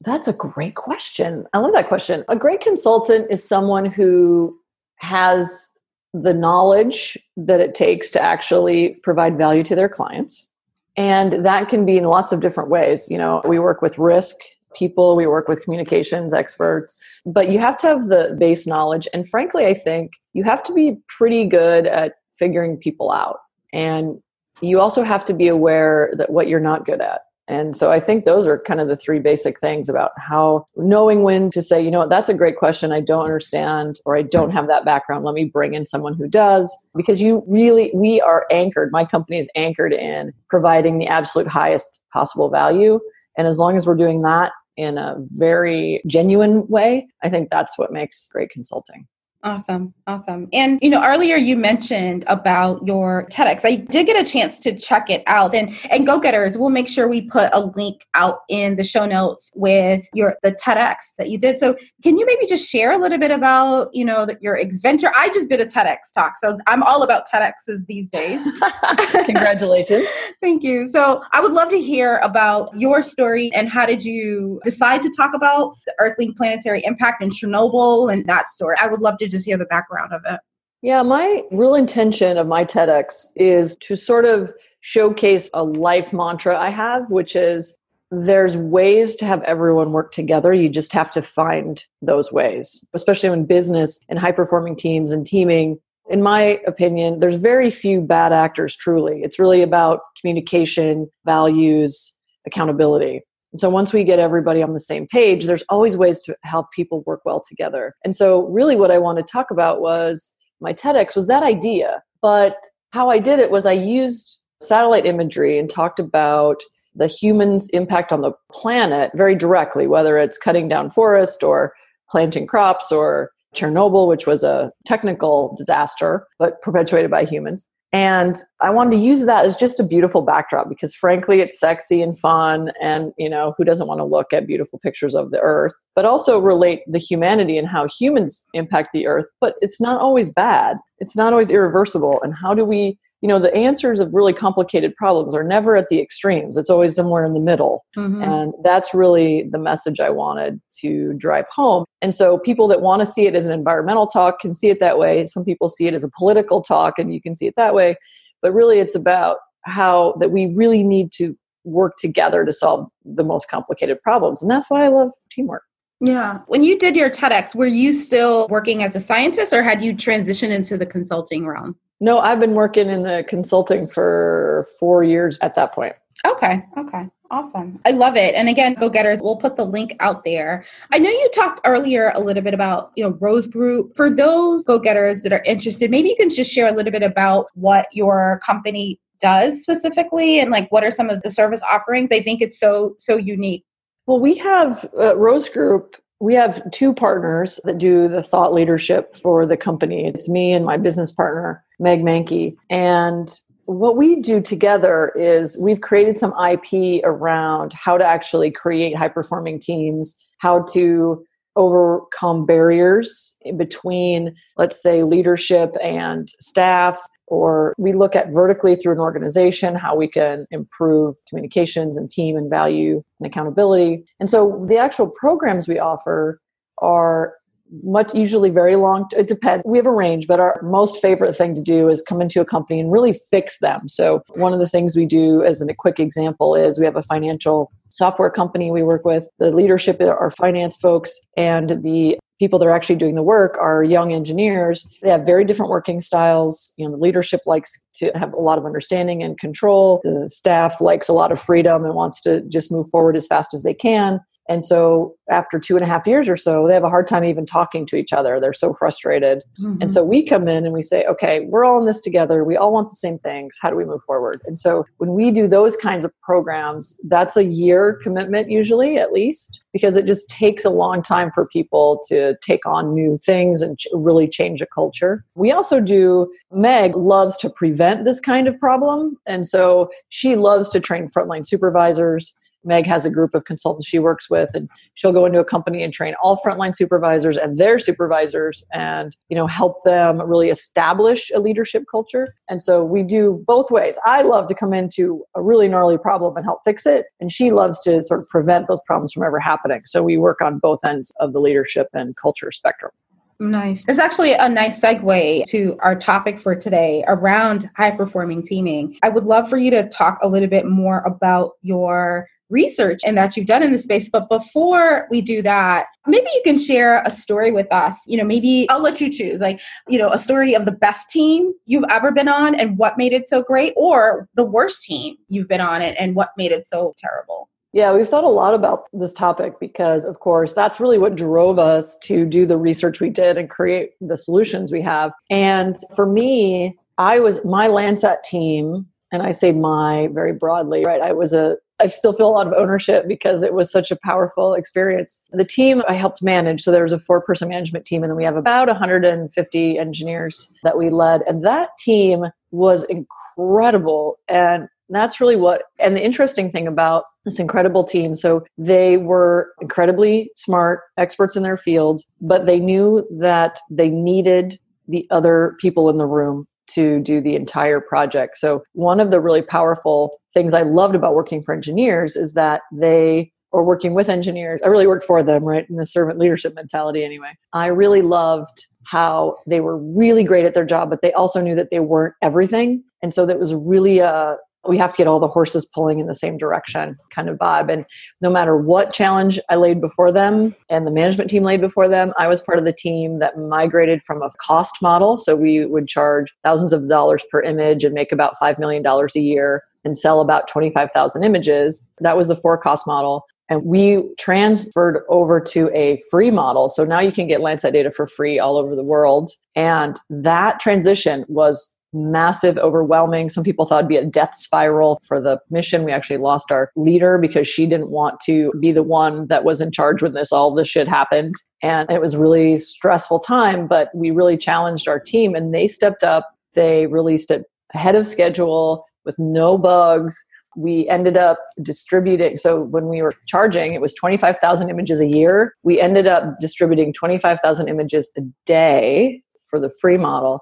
That's 0.02 0.28
a 0.28 0.32
great 0.32 0.74
question. 0.74 1.46
I 1.52 1.58
love 1.58 1.72
that 1.72 1.88
question. 1.88 2.24
A 2.28 2.36
great 2.36 2.60
consultant 2.60 3.28
is 3.30 3.42
someone 3.42 3.86
who 3.86 4.58
has 4.96 5.70
the 6.12 6.34
knowledge 6.34 7.18
that 7.36 7.60
it 7.60 7.74
takes 7.74 8.10
to 8.10 8.22
actually 8.22 8.94
provide 9.02 9.36
value 9.36 9.62
to 9.64 9.74
their 9.74 9.88
clients. 9.88 10.48
And 10.96 11.44
that 11.44 11.68
can 11.68 11.84
be 11.84 11.98
in 11.98 12.04
lots 12.04 12.32
of 12.32 12.40
different 12.40 12.70
ways. 12.70 13.10
You 13.10 13.18
know, 13.18 13.42
we 13.44 13.58
work 13.58 13.82
with 13.82 13.98
risk 13.98 14.36
people, 14.74 15.16
we 15.16 15.26
work 15.26 15.48
with 15.48 15.62
communications 15.62 16.34
experts, 16.34 16.98
but 17.24 17.48
you 17.50 17.58
have 17.58 17.76
to 17.78 17.86
have 17.86 18.08
the 18.08 18.36
base 18.38 18.66
knowledge. 18.66 19.08
And 19.12 19.28
frankly, 19.28 19.66
I 19.66 19.74
think 19.74 20.12
you 20.32 20.44
have 20.44 20.62
to 20.64 20.74
be 20.74 20.98
pretty 21.08 21.44
good 21.44 21.86
at 21.86 22.14
figuring 22.34 22.76
people 22.76 23.10
out. 23.10 23.40
And 23.72 24.20
you 24.60 24.80
also 24.80 25.02
have 25.02 25.24
to 25.24 25.34
be 25.34 25.48
aware 25.48 26.12
that 26.16 26.30
what 26.30 26.48
you're 26.48 26.60
not 26.60 26.86
good 26.86 27.00
at. 27.00 27.22
And 27.48 27.76
so 27.76 27.92
I 27.92 28.00
think 28.00 28.24
those 28.24 28.46
are 28.46 28.58
kind 28.58 28.80
of 28.80 28.88
the 28.88 28.96
three 28.96 29.20
basic 29.20 29.60
things 29.60 29.88
about 29.88 30.10
how 30.16 30.66
knowing 30.76 31.22
when 31.22 31.50
to 31.52 31.62
say, 31.62 31.80
you 31.80 31.90
know 31.90 32.00
what, 32.00 32.10
that's 32.10 32.28
a 32.28 32.34
great 32.34 32.56
question. 32.56 32.90
I 32.90 33.00
don't 33.00 33.24
understand 33.24 34.00
or 34.04 34.16
I 34.16 34.22
don't 34.22 34.50
have 34.50 34.66
that 34.66 34.84
background. 34.84 35.24
Let 35.24 35.34
me 35.34 35.44
bring 35.44 35.74
in 35.74 35.86
someone 35.86 36.14
who 36.14 36.26
does. 36.28 36.76
Because 36.96 37.22
you 37.22 37.44
really, 37.46 37.92
we 37.94 38.20
are 38.20 38.46
anchored, 38.50 38.90
my 38.90 39.04
company 39.04 39.38
is 39.38 39.48
anchored 39.54 39.92
in 39.92 40.32
providing 40.50 40.98
the 40.98 41.06
absolute 41.06 41.46
highest 41.46 42.00
possible 42.12 42.50
value. 42.50 42.98
And 43.38 43.46
as 43.46 43.58
long 43.58 43.76
as 43.76 43.86
we're 43.86 43.96
doing 43.96 44.22
that, 44.22 44.52
in 44.76 44.98
a 44.98 45.16
very 45.18 46.02
genuine 46.06 46.66
way, 46.68 47.08
I 47.22 47.30
think 47.30 47.48
that's 47.50 47.78
what 47.78 47.92
makes 47.92 48.28
great 48.28 48.50
consulting. 48.50 49.06
Awesome. 49.46 49.94
Awesome. 50.08 50.48
And, 50.52 50.80
you 50.82 50.90
know, 50.90 51.00
earlier 51.04 51.36
you 51.36 51.56
mentioned 51.56 52.24
about 52.26 52.84
your 52.84 53.28
TEDx. 53.30 53.64
I 53.64 53.76
did 53.76 54.06
get 54.06 54.20
a 54.20 54.28
chance 54.28 54.58
to 54.58 54.76
check 54.76 55.08
it 55.08 55.22
out. 55.28 55.54
And, 55.54 55.72
and 55.88 56.04
go 56.04 56.18
getters, 56.18 56.58
we'll 56.58 56.70
make 56.70 56.88
sure 56.88 57.06
we 57.06 57.22
put 57.22 57.50
a 57.52 57.60
link 57.60 58.04
out 58.14 58.40
in 58.48 58.74
the 58.74 58.82
show 58.82 59.06
notes 59.06 59.52
with 59.54 60.04
your, 60.14 60.36
the 60.42 60.50
TEDx 60.50 61.12
that 61.18 61.30
you 61.30 61.38
did. 61.38 61.60
So 61.60 61.76
can 62.02 62.18
you 62.18 62.26
maybe 62.26 62.46
just 62.48 62.68
share 62.68 62.90
a 62.90 62.98
little 62.98 63.18
bit 63.18 63.30
about, 63.30 63.90
you 63.92 64.04
know, 64.04 64.26
your 64.40 64.56
adventure? 64.56 65.12
I 65.16 65.28
just 65.28 65.48
did 65.48 65.60
a 65.60 65.66
TEDx 65.66 66.12
talk. 66.12 66.38
So 66.38 66.58
I'm 66.66 66.82
all 66.82 67.04
about 67.04 67.28
TEDx's 67.32 67.84
these 67.86 68.10
days. 68.10 68.44
Congratulations. 69.26 70.08
Thank 70.42 70.64
you. 70.64 70.88
So 70.90 71.22
I 71.30 71.40
would 71.40 71.52
love 71.52 71.68
to 71.70 71.80
hear 71.80 72.16
about 72.16 72.70
your 72.76 73.00
story 73.00 73.52
and 73.54 73.68
how 73.68 73.86
did 73.86 74.04
you 74.04 74.60
decide 74.64 75.02
to 75.02 75.10
talk 75.16 75.34
about 75.34 75.76
the 75.86 75.94
Earthlink 76.00 76.36
planetary 76.36 76.82
impact 76.84 77.22
in 77.22 77.30
Chernobyl 77.30 78.12
and 78.12 78.26
that 78.26 78.48
story. 78.48 78.74
I 78.80 78.88
would 78.88 79.00
love 79.00 79.18
to 79.18 79.28
just 79.28 79.35
just 79.36 79.46
hear 79.46 79.58
the 79.58 79.66
background 79.66 80.12
of 80.12 80.22
it. 80.28 80.40
Yeah, 80.82 81.02
my 81.02 81.42
real 81.50 81.74
intention 81.74 82.36
of 82.36 82.46
my 82.46 82.64
TEDx 82.64 83.26
is 83.34 83.76
to 83.82 83.96
sort 83.96 84.24
of 84.24 84.52
showcase 84.80 85.50
a 85.52 85.64
life 85.64 86.12
mantra 86.12 86.58
I 86.58 86.70
have, 86.70 87.10
which 87.10 87.34
is 87.34 87.76
there's 88.10 88.56
ways 88.56 89.16
to 89.16 89.24
have 89.24 89.42
everyone 89.42 89.92
work 89.92 90.12
together. 90.12 90.52
You 90.52 90.68
just 90.68 90.92
have 90.92 91.10
to 91.12 91.22
find 91.22 91.84
those 92.02 92.30
ways, 92.30 92.84
especially 92.94 93.30
in 93.30 93.46
business 93.46 93.98
and 94.08 94.18
high 94.18 94.32
performing 94.32 94.76
teams 94.76 95.12
and 95.12 95.26
teaming. 95.26 95.78
In 96.08 96.22
my 96.22 96.60
opinion, 96.68 97.18
there's 97.18 97.34
very 97.34 97.68
few 97.68 98.00
bad 98.00 98.32
actors 98.32 98.76
truly. 98.76 99.22
It's 99.22 99.40
really 99.40 99.60
about 99.60 100.00
communication, 100.20 101.10
values, 101.24 102.14
accountability. 102.46 103.22
So 103.58 103.70
once 103.70 103.92
we 103.92 104.04
get 104.04 104.18
everybody 104.18 104.62
on 104.62 104.72
the 104.72 104.80
same 104.80 105.06
page, 105.06 105.46
there's 105.46 105.64
always 105.68 105.96
ways 105.96 106.22
to 106.22 106.36
help 106.42 106.70
people 106.72 107.02
work 107.06 107.20
well 107.24 107.40
together. 107.40 107.94
And 108.04 108.14
so 108.14 108.46
really 108.48 108.76
what 108.76 108.90
I 108.90 108.98
want 108.98 109.18
to 109.18 109.24
talk 109.24 109.50
about 109.50 109.80
was 109.80 110.32
my 110.60 110.72
TEDx 110.72 111.14
was 111.14 111.26
that 111.28 111.42
idea. 111.42 112.02
But 112.22 112.56
how 112.92 113.10
I 113.10 113.18
did 113.18 113.40
it 113.40 113.50
was 113.50 113.66
I 113.66 113.72
used 113.72 114.40
satellite 114.60 115.06
imagery 115.06 115.58
and 115.58 115.68
talked 115.68 116.00
about 116.00 116.62
the 116.94 117.06
human's 117.06 117.68
impact 117.70 118.12
on 118.12 118.22
the 118.22 118.32
planet 118.50 119.10
very 119.14 119.34
directly, 119.34 119.86
whether 119.86 120.16
it's 120.16 120.38
cutting 120.38 120.68
down 120.68 120.90
forest 120.90 121.42
or 121.42 121.74
planting 122.10 122.46
crops 122.46 122.90
or 122.90 123.30
Chernobyl, 123.54 124.08
which 124.08 124.26
was 124.26 124.42
a 124.42 124.72
technical 124.86 125.54
disaster, 125.56 126.26
but 126.38 126.60
perpetuated 126.62 127.10
by 127.10 127.24
humans. 127.24 127.66
And 127.92 128.36
I 128.60 128.70
wanted 128.70 128.90
to 128.90 128.96
use 128.96 129.24
that 129.24 129.46
as 129.46 129.56
just 129.56 129.80
a 129.80 129.84
beautiful 129.84 130.20
backdrop 130.20 130.68
because 130.68 130.94
frankly 130.94 131.40
it's 131.40 131.58
sexy 131.58 132.02
and 132.02 132.18
fun 132.18 132.72
and 132.82 133.12
you 133.16 133.30
know 133.30 133.54
who 133.56 133.64
doesn't 133.64 133.86
want 133.86 134.00
to 134.00 134.04
look 134.04 134.32
at 134.32 134.46
beautiful 134.46 134.78
pictures 134.80 135.14
of 135.14 135.30
the 135.30 135.40
earth? 135.40 135.72
But 135.94 136.04
also 136.04 136.38
relate 136.38 136.80
the 136.86 136.98
humanity 136.98 137.56
and 137.56 137.68
how 137.68 137.86
humans 137.88 138.44
impact 138.54 138.90
the 138.92 139.06
earth. 139.06 139.26
But 139.40 139.54
it's 139.60 139.80
not 139.80 140.00
always 140.00 140.30
bad. 140.30 140.78
It's 140.98 141.16
not 141.16 141.32
always 141.32 141.50
irreversible. 141.50 142.20
And 142.22 142.34
how 142.34 142.54
do 142.54 142.64
we 142.64 142.98
you 143.22 143.28
know 143.28 143.38
the 143.38 143.54
answers 143.54 144.00
of 144.00 144.14
really 144.14 144.32
complicated 144.32 144.94
problems 144.96 145.34
are 145.34 145.42
never 145.42 145.76
at 145.76 145.88
the 145.88 146.00
extremes. 146.00 146.56
It's 146.56 146.70
always 146.70 146.94
somewhere 146.94 147.24
in 147.24 147.34
the 147.34 147.40
middle. 147.40 147.84
Mm-hmm. 147.96 148.22
and 148.22 148.52
that's 148.62 148.92
really 148.92 149.48
the 149.50 149.58
message 149.58 150.00
i 150.00 150.10
wanted 150.10 150.60
to 150.80 151.14
drive 151.14 151.46
home. 151.50 151.84
And 152.02 152.14
so 152.14 152.38
people 152.38 152.68
that 152.68 152.82
want 152.82 153.00
to 153.00 153.06
see 153.06 153.26
it 153.26 153.34
as 153.34 153.46
an 153.46 153.52
environmental 153.52 154.06
talk 154.06 154.40
can 154.40 154.54
see 154.54 154.68
it 154.68 154.80
that 154.80 154.98
way. 154.98 155.24
Some 155.26 155.44
people 155.44 155.68
see 155.68 155.86
it 155.86 155.94
as 155.94 156.04
a 156.04 156.10
political 156.10 156.60
talk 156.60 156.98
and 156.98 157.14
you 157.14 157.20
can 157.20 157.34
see 157.34 157.46
it 157.46 157.54
that 157.56 157.74
way. 157.74 157.96
But 158.42 158.52
really 158.52 158.78
it's 158.78 158.94
about 158.94 159.38
how 159.62 160.14
that 160.20 160.30
we 160.30 160.46
really 160.46 160.82
need 160.82 161.10
to 161.12 161.36
work 161.64 161.96
together 161.98 162.44
to 162.44 162.52
solve 162.52 162.86
the 163.04 163.24
most 163.24 163.48
complicated 163.48 164.00
problems. 164.02 164.42
And 164.42 164.50
that's 164.50 164.70
why 164.70 164.84
i 164.84 164.88
love 164.88 165.10
teamwork. 165.30 165.62
Yeah. 166.00 166.40
When 166.46 166.62
you 166.62 166.78
did 166.78 166.94
your 166.94 167.10
TEDx, 167.10 167.54
were 167.54 167.66
you 167.66 167.92
still 167.92 168.46
working 168.48 168.82
as 168.82 168.94
a 168.94 169.00
scientist 169.00 169.52
or 169.52 169.62
had 169.62 169.82
you 169.82 169.94
transitioned 169.94 170.50
into 170.50 170.76
the 170.76 170.86
consulting 170.86 171.46
realm? 171.46 171.76
No, 172.00 172.18
I've 172.18 172.40
been 172.40 172.54
working 172.54 172.88
in 172.90 173.02
the 173.02 173.24
consulting 173.28 173.86
for 173.88 174.68
four 174.78 175.02
years 175.02 175.38
at 175.40 175.54
that 175.54 175.72
point. 175.72 175.94
Okay. 176.26 176.62
Okay. 176.78 177.08
Awesome. 177.30 177.80
I 177.84 177.90
love 177.90 178.16
it. 178.16 178.34
And 178.34 178.48
again, 178.48 178.74
go 178.74 178.88
getters, 178.88 179.20
we'll 179.20 179.36
put 179.36 179.56
the 179.56 179.64
link 179.64 179.96
out 180.00 180.24
there. 180.24 180.64
I 180.92 180.98
know 180.98 181.10
you 181.10 181.28
talked 181.34 181.60
earlier 181.64 182.12
a 182.14 182.20
little 182.20 182.42
bit 182.42 182.54
about, 182.54 182.92
you 182.94 183.02
know, 183.02 183.16
Rose 183.20 183.48
Group. 183.48 183.96
For 183.96 184.08
those 184.08 184.64
go 184.64 184.78
getters 184.78 185.22
that 185.22 185.32
are 185.32 185.42
interested, 185.44 185.90
maybe 185.90 186.10
you 186.10 186.16
can 186.16 186.30
just 186.30 186.52
share 186.52 186.68
a 186.68 186.72
little 186.72 186.92
bit 186.92 187.02
about 187.02 187.46
what 187.54 187.88
your 187.92 188.40
company 188.46 189.00
does 189.20 189.62
specifically 189.62 190.38
and 190.38 190.50
like 190.50 190.70
what 190.70 190.84
are 190.84 190.90
some 190.90 191.10
of 191.10 191.22
the 191.22 191.30
service 191.30 191.62
offerings. 191.68 192.10
I 192.12 192.20
think 192.20 192.40
it's 192.40 192.60
so 192.60 192.94
so 192.98 193.16
unique. 193.16 193.64
Well, 194.06 194.20
we 194.20 194.36
have 194.36 194.88
uh, 194.98 195.16
Rose 195.16 195.48
Group 195.48 195.96
we 196.20 196.34
have 196.34 196.70
two 196.70 196.94
partners 196.94 197.60
that 197.64 197.78
do 197.78 198.08
the 198.08 198.22
thought 198.22 198.54
leadership 198.54 199.14
for 199.14 199.44
the 199.46 199.56
company. 199.56 200.06
It's 200.06 200.28
me 200.28 200.52
and 200.52 200.64
my 200.64 200.76
business 200.76 201.12
partner, 201.12 201.64
Meg 201.78 202.00
Mankey. 202.00 202.56
And 202.70 203.38
what 203.66 203.96
we 203.96 204.20
do 204.20 204.40
together 204.40 205.12
is 205.16 205.58
we've 205.60 205.80
created 205.80 206.16
some 206.16 206.32
IP 206.32 207.02
around 207.04 207.72
how 207.72 207.98
to 207.98 208.04
actually 208.04 208.50
create 208.50 208.96
high 208.96 209.08
performing 209.08 209.60
teams, 209.60 210.16
how 210.38 210.62
to 210.72 211.24
overcome 211.56 212.46
barriers 212.46 213.36
between, 213.56 214.34
let's 214.56 214.80
say, 214.80 215.02
leadership 215.02 215.74
and 215.82 216.28
staff. 216.40 216.98
Or 217.28 217.74
we 217.76 217.92
look 217.92 218.14
at 218.14 218.32
vertically 218.32 218.76
through 218.76 218.92
an 218.92 219.00
organization 219.00 219.74
how 219.74 219.96
we 219.96 220.08
can 220.08 220.46
improve 220.50 221.16
communications 221.28 221.96
and 221.96 222.10
team 222.10 222.36
and 222.36 222.48
value 222.48 223.02
and 223.20 223.26
accountability. 223.26 224.04
And 224.20 224.30
so 224.30 224.64
the 224.68 224.76
actual 224.76 225.08
programs 225.08 225.66
we 225.66 225.78
offer 225.78 226.40
are 226.78 227.34
much 227.82 228.14
usually 228.14 228.50
very 228.50 228.76
long 228.76 229.08
it 229.16 229.26
depends 229.26 229.64
we 229.66 229.76
have 229.76 229.86
a 229.86 229.92
range 229.92 230.26
but 230.26 230.38
our 230.38 230.60
most 230.62 231.02
favorite 231.02 231.34
thing 231.34 231.54
to 231.54 231.62
do 231.62 231.88
is 231.88 232.00
come 232.00 232.20
into 232.20 232.40
a 232.40 232.44
company 232.44 232.78
and 232.78 232.92
really 232.92 233.12
fix 233.12 233.58
them 233.58 233.88
so 233.88 234.22
one 234.34 234.52
of 234.52 234.60
the 234.60 234.68
things 234.68 234.94
we 234.94 235.04
do 235.04 235.42
as 235.42 235.60
a 235.60 235.74
quick 235.74 235.98
example 235.98 236.54
is 236.54 236.78
we 236.78 236.84
have 236.84 236.94
a 236.96 237.02
financial 237.02 237.72
software 237.96 238.30
company 238.30 238.70
we 238.70 238.82
work 238.82 239.04
with. 239.04 239.26
The 239.38 239.50
leadership 239.50 240.00
are 240.00 240.30
finance 240.30 240.76
folks 240.76 241.18
and 241.36 241.82
the 241.82 242.18
people 242.38 242.58
that 242.58 242.66
are 242.66 242.74
actually 242.74 242.96
doing 242.96 243.14
the 243.14 243.22
work 243.22 243.56
are 243.58 243.82
young 243.82 244.12
engineers. 244.12 244.84
They 245.02 245.08
have 245.08 245.24
very 245.24 245.44
different 245.44 245.70
working 245.70 246.02
styles. 246.02 246.74
You 246.76 246.84
know 246.84 246.92
the 246.92 247.02
leadership 247.02 247.40
likes 247.46 247.82
to 247.96 248.10
have 248.14 248.34
a 248.34 248.40
lot 248.40 248.58
of 248.58 248.66
understanding 248.66 249.22
and 249.22 249.38
control. 249.38 250.02
The 250.04 250.28
staff 250.28 250.80
likes 250.82 251.08
a 251.08 251.14
lot 251.14 251.32
of 251.32 251.40
freedom 251.40 251.84
and 251.84 251.94
wants 251.94 252.20
to 252.22 252.42
just 252.42 252.70
move 252.70 252.86
forward 252.90 253.16
as 253.16 253.26
fast 253.26 253.54
as 253.54 253.62
they 253.62 253.74
can 253.74 254.20
and 254.48 254.64
so 254.64 255.14
after 255.28 255.58
two 255.58 255.76
and 255.76 255.84
a 255.84 255.88
half 255.88 256.06
years 256.06 256.28
or 256.28 256.36
so, 256.36 256.66
they 256.66 256.74
have 256.74 256.84
a 256.84 256.88
hard 256.88 257.06
time 257.06 257.24
even 257.24 257.46
talking 257.46 257.84
to 257.86 257.96
each 257.96 258.12
other. 258.12 258.38
They're 258.38 258.52
so 258.52 258.72
frustrated. 258.72 259.42
Mm-hmm. 259.60 259.82
And 259.82 259.92
so 259.92 260.04
we 260.04 260.24
come 260.24 260.46
in 260.46 260.64
and 260.64 260.72
we 260.72 260.82
say, 260.82 261.04
okay, 261.06 261.40
we're 261.48 261.64
all 261.64 261.80
in 261.80 261.86
this 261.86 262.00
together. 262.00 262.44
We 262.44 262.56
all 262.56 262.72
want 262.72 262.90
the 262.90 262.96
same 262.96 263.18
things. 263.18 263.56
How 263.60 263.70
do 263.70 263.76
we 263.76 263.84
move 263.84 264.02
forward? 264.04 264.42
And 264.46 264.58
so 264.58 264.84
when 264.98 265.14
we 265.14 265.32
do 265.32 265.48
those 265.48 265.76
kinds 265.76 266.04
of 266.04 266.12
programs, 266.22 266.96
that's 267.08 267.36
a 267.36 267.44
year 267.44 267.98
commitment 268.02 268.50
usually 268.50 268.98
at 268.98 269.12
least, 269.12 269.60
because 269.72 269.96
it 269.96 270.06
just 270.06 270.30
takes 270.30 270.64
a 270.64 270.70
long 270.70 271.02
time 271.02 271.32
for 271.34 271.48
people 271.48 272.02
to 272.08 272.36
take 272.40 272.64
on 272.64 272.94
new 272.94 273.18
things 273.18 273.62
and 273.62 273.78
ch- 273.78 273.88
really 273.92 274.28
change 274.28 274.62
a 274.62 274.66
culture. 274.66 275.24
We 275.34 275.50
also 275.50 275.80
do, 275.80 276.30
Meg 276.52 276.94
loves 276.94 277.36
to 277.38 277.50
prevent 277.50 278.04
this 278.04 278.20
kind 278.20 278.46
of 278.46 278.58
problem. 278.60 279.16
And 279.26 279.46
so 279.46 279.90
she 280.08 280.36
loves 280.36 280.70
to 280.70 280.80
train 280.80 281.08
frontline 281.08 281.46
supervisors 281.46 282.36
Meg 282.66 282.86
has 282.86 283.04
a 283.04 283.10
group 283.10 283.34
of 283.34 283.44
consultants 283.44 283.86
she 283.86 283.98
works 283.98 284.28
with, 284.28 284.50
and 284.54 284.68
she'll 284.94 285.12
go 285.12 285.26
into 285.26 285.38
a 285.38 285.44
company 285.44 285.82
and 285.82 285.92
train 285.92 286.14
all 286.22 286.36
frontline 286.36 286.74
supervisors 286.74 287.36
and 287.36 287.58
their 287.58 287.78
supervisors, 287.78 288.64
and 288.72 289.16
you 289.28 289.36
know 289.36 289.46
help 289.46 289.82
them 289.84 290.20
really 290.20 290.50
establish 290.50 291.30
a 291.34 291.40
leadership 291.40 291.84
culture. 291.90 292.34
And 292.48 292.62
so 292.62 292.84
we 292.84 293.02
do 293.02 293.42
both 293.46 293.70
ways. 293.70 293.98
I 294.04 294.22
love 294.22 294.46
to 294.48 294.54
come 294.54 294.72
into 294.72 295.24
a 295.34 295.42
really 295.42 295.68
gnarly 295.68 295.98
problem 295.98 296.36
and 296.36 296.44
help 296.44 296.60
fix 296.64 296.86
it, 296.86 297.06
and 297.20 297.30
she 297.32 297.52
loves 297.52 297.80
to 297.82 298.02
sort 298.02 298.20
of 298.20 298.28
prevent 298.28 298.68
those 298.68 298.80
problems 298.86 299.12
from 299.12 299.22
ever 299.22 299.38
happening. 299.38 299.82
So 299.84 300.02
we 300.02 300.16
work 300.16 300.40
on 300.40 300.58
both 300.58 300.80
ends 300.84 301.12
of 301.20 301.32
the 301.32 301.40
leadership 301.40 301.88
and 301.92 302.14
culture 302.20 302.50
spectrum. 302.52 302.92
Nice. 303.38 303.84
It's 303.86 303.98
actually 303.98 304.32
a 304.32 304.48
nice 304.48 304.80
segue 304.80 305.44
to 305.46 305.76
our 305.80 305.94
topic 305.94 306.40
for 306.40 306.54
today 306.54 307.04
around 307.06 307.68
high 307.76 307.90
performing 307.90 308.42
teaming. 308.42 308.98
I 309.02 309.10
would 309.10 309.24
love 309.24 309.50
for 309.50 309.58
you 309.58 309.70
to 309.72 309.88
talk 309.88 310.18
a 310.22 310.28
little 310.28 310.48
bit 310.48 310.66
more 310.66 311.00
about 311.00 311.52
your 311.62 312.28
research 312.48 313.00
and 313.04 313.16
that 313.18 313.36
you've 313.36 313.46
done 313.46 313.62
in 313.62 313.72
the 313.72 313.78
space. 313.78 314.08
But 314.08 314.28
before 314.28 315.06
we 315.10 315.20
do 315.20 315.42
that, 315.42 315.86
maybe 316.06 316.28
you 316.34 316.42
can 316.44 316.58
share 316.58 317.02
a 317.04 317.10
story 317.10 317.50
with 317.50 317.70
us. 317.72 318.00
You 318.06 318.16
know, 318.16 318.24
maybe 318.24 318.66
I'll 318.70 318.82
let 318.82 319.00
you 319.00 319.10
choose, 319.10 319.40
like, 319.40 319.60
you 319.88 319.98
know, 319.98 320.10
a 320.10 320.18
story 320.18 320.54
of 320.54 320.64
the 320.64 320.72
best 320.72 321.10
team 321.10 321.52
you've 321.64 321.84
ever 321.90 322.12
been 322.12 322.28
on 322.28 322.54
and 322.54 322.78
what 322.78 322.96
made 322.96 323.12
it 323.12 323.28
so 323.28 323.42
great, 323.42 323.72
or 323.76 324.28
the 324.34 324.44
worst 324.44 324.82
team 324.82 325.16
you've 325.28 325.48
been 325.48 325.60
on 325.60 325.82
it 325.82 325.96
and 325.98 326.14
what 326.14 326.30
made 326.36 326.52
it 326.52 326.66
so 326.66 326.94
terrible. 326.98 327.48
Yeah, 327.72 327.92
we've 327.92 328.08
thought 328.08 328.24
a 328.24 328.28
lot 328.28 328.54
about 328.54 328.84
this 328.94 329.12
topic 329.12 329.60
because, 329.60 330.06
of 330.06 330.20
course, 330.20 330.54
that's 330.54 330.80
really 330.80 330.96
what 330.96 331.14
drove 331.14 331.58
us 331.58 331.98
to 332.04 332.24
do 332.24 332.46
the 332.46 332.56
research 332.56 333.00
we 333.00 333.10
did 333.10 333.36
and 333.36 333.50
create 333.50 333.90
the 334.00 334.16
solutions 334.16 334.72
we 334.72 334.80
have. 334.80 335.12
And 335.30 335.76
for 335.94 336.06
me, 336.06 336.78
I 336.96 337.18
was 337.18 337.44
my 337.44 337.68
Landsat 337.68 338.22
team, 338.22 338.86
and 339.12 339.22
I 339.22 339.30
say 339.30 339.52
my 339.52 340.08
very 340.12 340.32
broadly, 340.32 340.84
right? 340.86 341.02
I 341.02 341.12
was 341.12 341.34
a 341.34 341.58
I 341.80 341.88
still 341.88 342.12
feel 342.12 342.28
a 342.28 342.30
lot 342.30 342.46
of 342.46 342.54
ownership 342.54 343.06
because 343.06 343.42
it 343.42 343.52
was 343.52 343.70
such 343.70 343.90
a 343.90 343.96
powerful 343.96 344.54
experience. 344.54 345.20
The 345.32 345.44
team 345.44 345.82
I 345.88 345.92
helped 345.92 346.22
manage, 346.22 346.62
so 346.62 346.70
there 346.70 346.82
was 346.82 346.92
a 346.92 346.98
four 346.98 347.20
person 347.20 347.48
management 347.48 347.84
team, 347.84 348.02
and 348.02 348.10
then 348.10 348.16
we 348.16 348.24
have 348.24 348.36
about 348.36 348.68
150 348.68 349.78
engineers 349.78 350.52
that 350.62 350.78
we 350.78 350.90
led. 350.90 351.22
And 351.26 351.44
that 351.44 351.70
team 351.78 352.26
was 352.50 352.84
incredible. 352.84 354.18
And 354.28 354.68
that's 354.88 355.20
really 355.20 355.36
what, 355.36 355.64
and 355.78 355.96
the 355.96 356.04
interesting 356.04 356.50
thing 356.50 356.66
about 356.66 357.04
this 357.24 357.38
incredible 357.38 357.84
team. 357.84 358.14
So 358.14 358.44
they 358.56 358.96
were 358.96 359.52
incredibly 359.60 360.30
smart, 360.34 360.82
experts 360.96 361.36
in 361.36 361.42
their 361.42 361.56
field, 361.56 362.02
but 362.20 362.46
they 362.46 362.60
knew 362.60 363.06
that 363.18 363.58
they 363.70 363.90
needed 363.90 364.58
the 364.88 365.06
other 365.10 365.56
people 365.60 365.90
in 365.90 365.98
the 365.98 366.06
room 366.06 366.46
to 366.68 367.00
do 367.00 367.20
the 367.20 367.34
entire 367.34 367.80
project. 367.80 368.36
So, 368.36 368.62
one 368.72 369.00
of 369.00 369.10
the 369.10 369.20
really 369.20 369.42
powerful 369.42 370.18
things 370.34 370.54
I 370.54 370.62
loved 370.62 370.94
about 370.94 371.14
working 371.14 371.42
for 371.42 371.54
engineers 371.54 372.16
is 372.16 372.34
that 372.34 372.62
they 372.72 373.32
or 373.52 373.64
working 373.64 373.94
with 373.94 374.08
engineers, 374.08 374.60
I 374.62 374.68
really 374.68 374.86
worked 374.86 375.04
for 375.04 375.22
them, 375.22 375.44
right? 375.44 375.68
In 375.70 375.76
the 375.76 375.86
servant 375.86 376.18
leadership 376.18 376.54
mentality, 376.54 377.04
anyway. 377.04 377.32
I 377.52 377.66
really 377.66 378.02
loved 378.02 378.66
how 378.84 379.36
they 379.46 379.60
were 379.60 379.78
really 379.78 380.24
great 380.24 380.44
at 380.44 380.54
their 380.54 380.64
job, 380.64 380.90
but 380.90 381.00
they 381.00 381.12
also 381.12 381.40
knew 381.40 381.54
that 381.54 381.70
they 381.70 381.80
weren't 381.80 382.14
everything. 382.22 382.84
And 383.02 383.14
so 383.14 383.24
that 383.24 383.38
was 383.38 383.54
really 383.54 383.98
a, 383.98 384.36
we 384.68 384.78
have 384.78 384.92
to 384.92 384.96
get 384.96 385.06
all 385.06 385.20
the 385.20 385.28
horses 385.28 385.66
pulling 385.66 385.98
in 385.98 386.06
the 386.06 386.14
same 386.14 386.36
direction 386.36 386.96
kind 387.10 387.28
of 387.28 387.38
vibe. 387.38 387.72
And 387.72 387.84
no 388.20 388.30
matter 388.30 388.56
what 388.56 388.92
challenge 388.92 389.38
I 389.48 389.56
laid 389.56 389.80
before 389.80 390.12
them 390.12 390.54
and 390.68 390.86
the 390.86 390.90
management 390.90 391.30
team 391.30 391.42
laid 391.42 391.60
before 391.60 391.88
them, 391.88 392.12
I 392.18 392.28
was 392.28 392.42
part 392.42 392.58
of 392.58 392.64
the 392.64 392.72
team 392.72 393.18
that 393.18 393.36
migrated 393.36 394.02
from 394.02 394.22
a 394.22 394.30
cost 394.38 394.82
model. 394.82 395.16
So 395.16 395.36
we 395.36 395.66
would 395.66 395.88
charge 395.88 396.32
thousands 396.44 396.72
of 396.72 396.88
dollars 396.88 397.24
per 397.30 397.40
image 397.42 397.84
and 397.84 397.94
make 397.94 398.12
about 398.12 398.34
$5 398.40 398.58
million 398.58 398.84
a 398.86 399.20
year 399.20 399.64
and 399.84 399.96
sell 399.96 400.20
about 400.20 400.48
25,000 400.48 401.22
images. 401.22 401.86
That 402.00 402.16
was 402.16 402.28
the 402.28 402.36
four 402.36 402.58
cost 402.58 402.86
model. 402.86 403.24
And 403.48 403.64
we 403.64 404.02
transferred 404.18 405.04
over 405.08 405.40
to 405.40 405.70
a 405.72 406.00
free 406.10 406.32
model. 406.32 406.68
So 406.68 406.84
now 406.84 406.98
you 406.98 407.12
can 407.12 407.28
get 407.28 407.40
Landsat 407.40 407.72
data 407.72 407.92
for 407.92 408.06
free 408.06 408.40
all 408.40 408.56
over 408.56 408.74
the 408.74 408.82
world. 408.82 409.30
And 409.54 410.00
that 410.10 410.58
transition 410.58 411.24
was 411.28 411.75
massive, 411.92 412.58
overwhelming. 412.58 413.28
Some 413.28 413.44
people 413.44 413.66
thought 413.66 413.78
it'd 413.78 413.88
be 413.88 413.96
a 413.96 414.04
death 414.04 414.34
spiral 414.34 415.00
for 415.06 415.20
the 415.20 415.38
mission. 415.50 415.84
We 415.84 415.92
actually 415.92 416.18
lost 416.18 416.50
our 416.50 416.70
leader 416.76 417.18
because 417.18 417.48
she 417.48 417.66
didn't 417.66 417.90
want 417.90 418.20
to 418.26 418.52
be 418.60 418.72
the 418.72 418.82
one 418.82 419.26
that 419.28 419.44
was 419.44 419.60
in 419.60 419.72
charge 419.72 420.02
when 420.02 420.12
this 420.12 420.32
all 420.32 420.54
this 420.54 420.68
shit 420.68 420.88
happened. 420.88 421.34
And 421.62 421.90
it 421.90 422.00
was 422.00 422.16
really 422.16 422.58
stressful 422.58 423.20
time, 423.20 423.66
but 423.66 423.88
we 423.94 424.10
really 424.10 424.36
challenged 424.36 424.88
our 424.88 425.00
team 425.00 425.34
and 425.34 425.54
they 425.54 425.68
stepped 425.68 426.02
up. 426.02 426.28
They 426.54 426.86
released 426.86 427.30
it 427.30 427.44
ahead 427.74 427.94
of 427.94 428.06
schedule 428.06 428.84
with 429.04 429.18
no 429.18 429.56
bugs. 429.58 430.16
We 430.56 430.88
ended 430.88 431.16
up 431.16 431.38
distributing. 431.62 432.36
So 432.36 432.62
when 432.62 432.88
we 432.88 433.02
were 433.02 433.12
charging, 433.26 433.74
it 433.74 433.80
was 433.80 433.94
25,000 433.94 434.70
images 434.70 435.00
a 435.00 435.06
year. 435.06 435.54
We 435.62 435.80
ended 435.80 436.06
up 436.06 436.40
distributing 436.40 436.92
25,000 436.92 437.68
images 437.68 438.10
a 438.16 438.22
day 438.46 439.22
for 439.50 439.60
the 439.60 439.70
free 439.80 439.98
model 439.98 440.40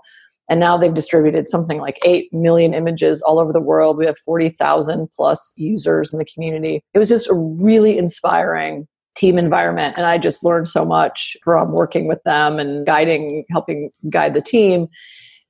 and 0.48 0.60
now 0.60 0.76
they've 0.76 0.94
distributed 0.94 1.48
something 1.48 1.78
like 1.78 1.98
8 2.04 2.32
million 2.32 2.74
images 2.74 3.22
all 3.22 3.38
over 3.38 3.52
the 3.52 3.60
world. 3.60 3.96
We 3.96 4.06
have 4.06 4.18
40,000 4.18 5.08
plus 5.14 5.52
users 5.56 6.12
in 6.12 6.18
the 6.18 6.24
community. 6.24 6.82
It 6.92 6.98
was 6.98 7.08
just 7.08 7.30
a 7.30 7.34
really 7.34 7.96
inspiring 7.96 8.86
team 9.16 9.38
environment. 9.38 9.96
And 9.96 10.06
I 10.06 10.18
just 10.18 10.44
learned 10.44 10.68
so 10.68 10.84
much 10.84 11.36
from 11.42 11.72
working 11.72 12.08
with 12.08 12.22
them 12.24 12.58
and 12.58 12.84
guiding, 12.84 13.44
helping 13.50 13.90
guide 14.10 14.34
the 14.34 14.42
team. 14.42 14.88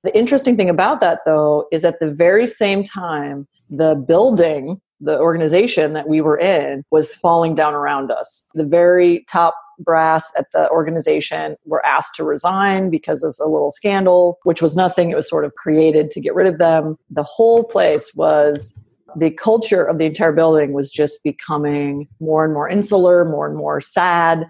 The 0.04 0.16
interesting 0.16 0.56
thing 0.56 0.68
about 0.68 1.00
that, 1.00 1.20
though, 1.24 1.66
is 1.72 1.84
at 1.84 1.98
the 1.98 2.10
very 2.10 2.46
same 2.46 2.84
time, 2.84 3.48
the 3.70 3.94
building, 3.94 4.80
the 5.00 5.18
organization 5.18 5.94
that 5.94 6.08
we 6.08 6.20
were 6.20 6.38
in, 6.38 6.84
was 6.90 7.14
falling 7.14 7.54
down 7.54 7.74
around 7.74 8.10
us. 8.10 8.46
The 8.54 8.64
very 8.64 9.24
top 9.28 9.54
brass 9.78 10.32
at 10.38 10.50
the 10.52 10.68
organization 10.70 11.56
were 11.64 11.84
asked 11.84 12.14
to 12.16 12.24
resign 12.24 12.90
because 12.90 13.22
of 13.22 13.36
a 13.40 13.48
little 13.48 13.70
scandal, 13.70 14.38
which 14.44 14.62
was 14.62 14.76
nothing. 14.76 15.10
It 15.10 15.16
was 15.16 15.28
sort 15.28 15.44
of 15.44 15.54
created 15.54 16.10
to 16.12 16.20
get 16.20 16.34
rid 16.34 16.46
of 16.46 16.58
them. 16.58 16.96
The 17.10 17.22
whole 17.22 17.64
place 17.64 18.14
was 18.14 18.78
the 19.16 19.30
culture 19.30 19.84
of 19.84 19.98
the 19.98 20.06
entire 20.06 20.32
building 20.32 20.72
was 20.72 20.90
just 20.90 21.22
becoming 21.22 22.08
more 22.20 22.44
and 22.44 22.52
more 22.52 22.68
insular, 22.68 23.24
more 23.24 23.46
and 23.46 23.56
more 23.56 23.80
sad. 23.80 24.46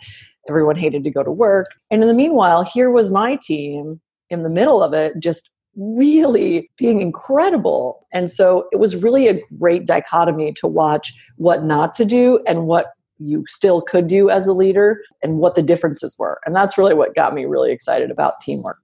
Everyone 0.49 0.76
hated 0.76 1.04
to 1.04 1.11
go 1.11 1.23
to 1.23 1.31
work. 1.31 1.75
And 1.90 2.02
in 2.02 2.09
the 2.09 2.14
meanwhile, 2.14 2.64
here 2.64 2.90
was 2.90 3.11
my 3.11 3.37
team 3.37 4.00
in 4.31 4.43
the 4.43 4.50
middle 4.50 4.83
of 4.83 4.95
it, 4.95 5.19
just 5.19 5.50
really 5.76 6.71
being 6.78 7.02
incredible. 7.02 8.07
And 8.12 8.31
so 8.31 8.69
it 8.73 8.78
was 8.78 9.02
really 9.02 9.28
a 9.28 9.40
great 9.59 9.87
dichotomy 9.87 10.52
to 10.54 10.66
watch 10.66 11.12
what 11.37 11.64
not 11.64 11.95
to 11.95 12.04
do 12.04 12.40
and 12.47 12.66
what 12.66 12.93
you 13.18 13.44
still 13.47 13.80
could 13.80 14.06
do 14.06 14.30
as 14.30 14.47
a 14.47 14.52
leader 14.52 15.00
and 15.23 15.38
what 15.38 15.54
the 15.54 15.62
differences 15.62 16.16
were. 16.18 16.40
And 16.47 16.54
that's 16.54 16.76
really 16.76 16.94
what 16.94 17.14
got 17.14 17.35
me 17.35 17.44
really 17.44 17.73
excited 17.73 18.11
about 18.11 18.35
teamwork. 18.42 18.78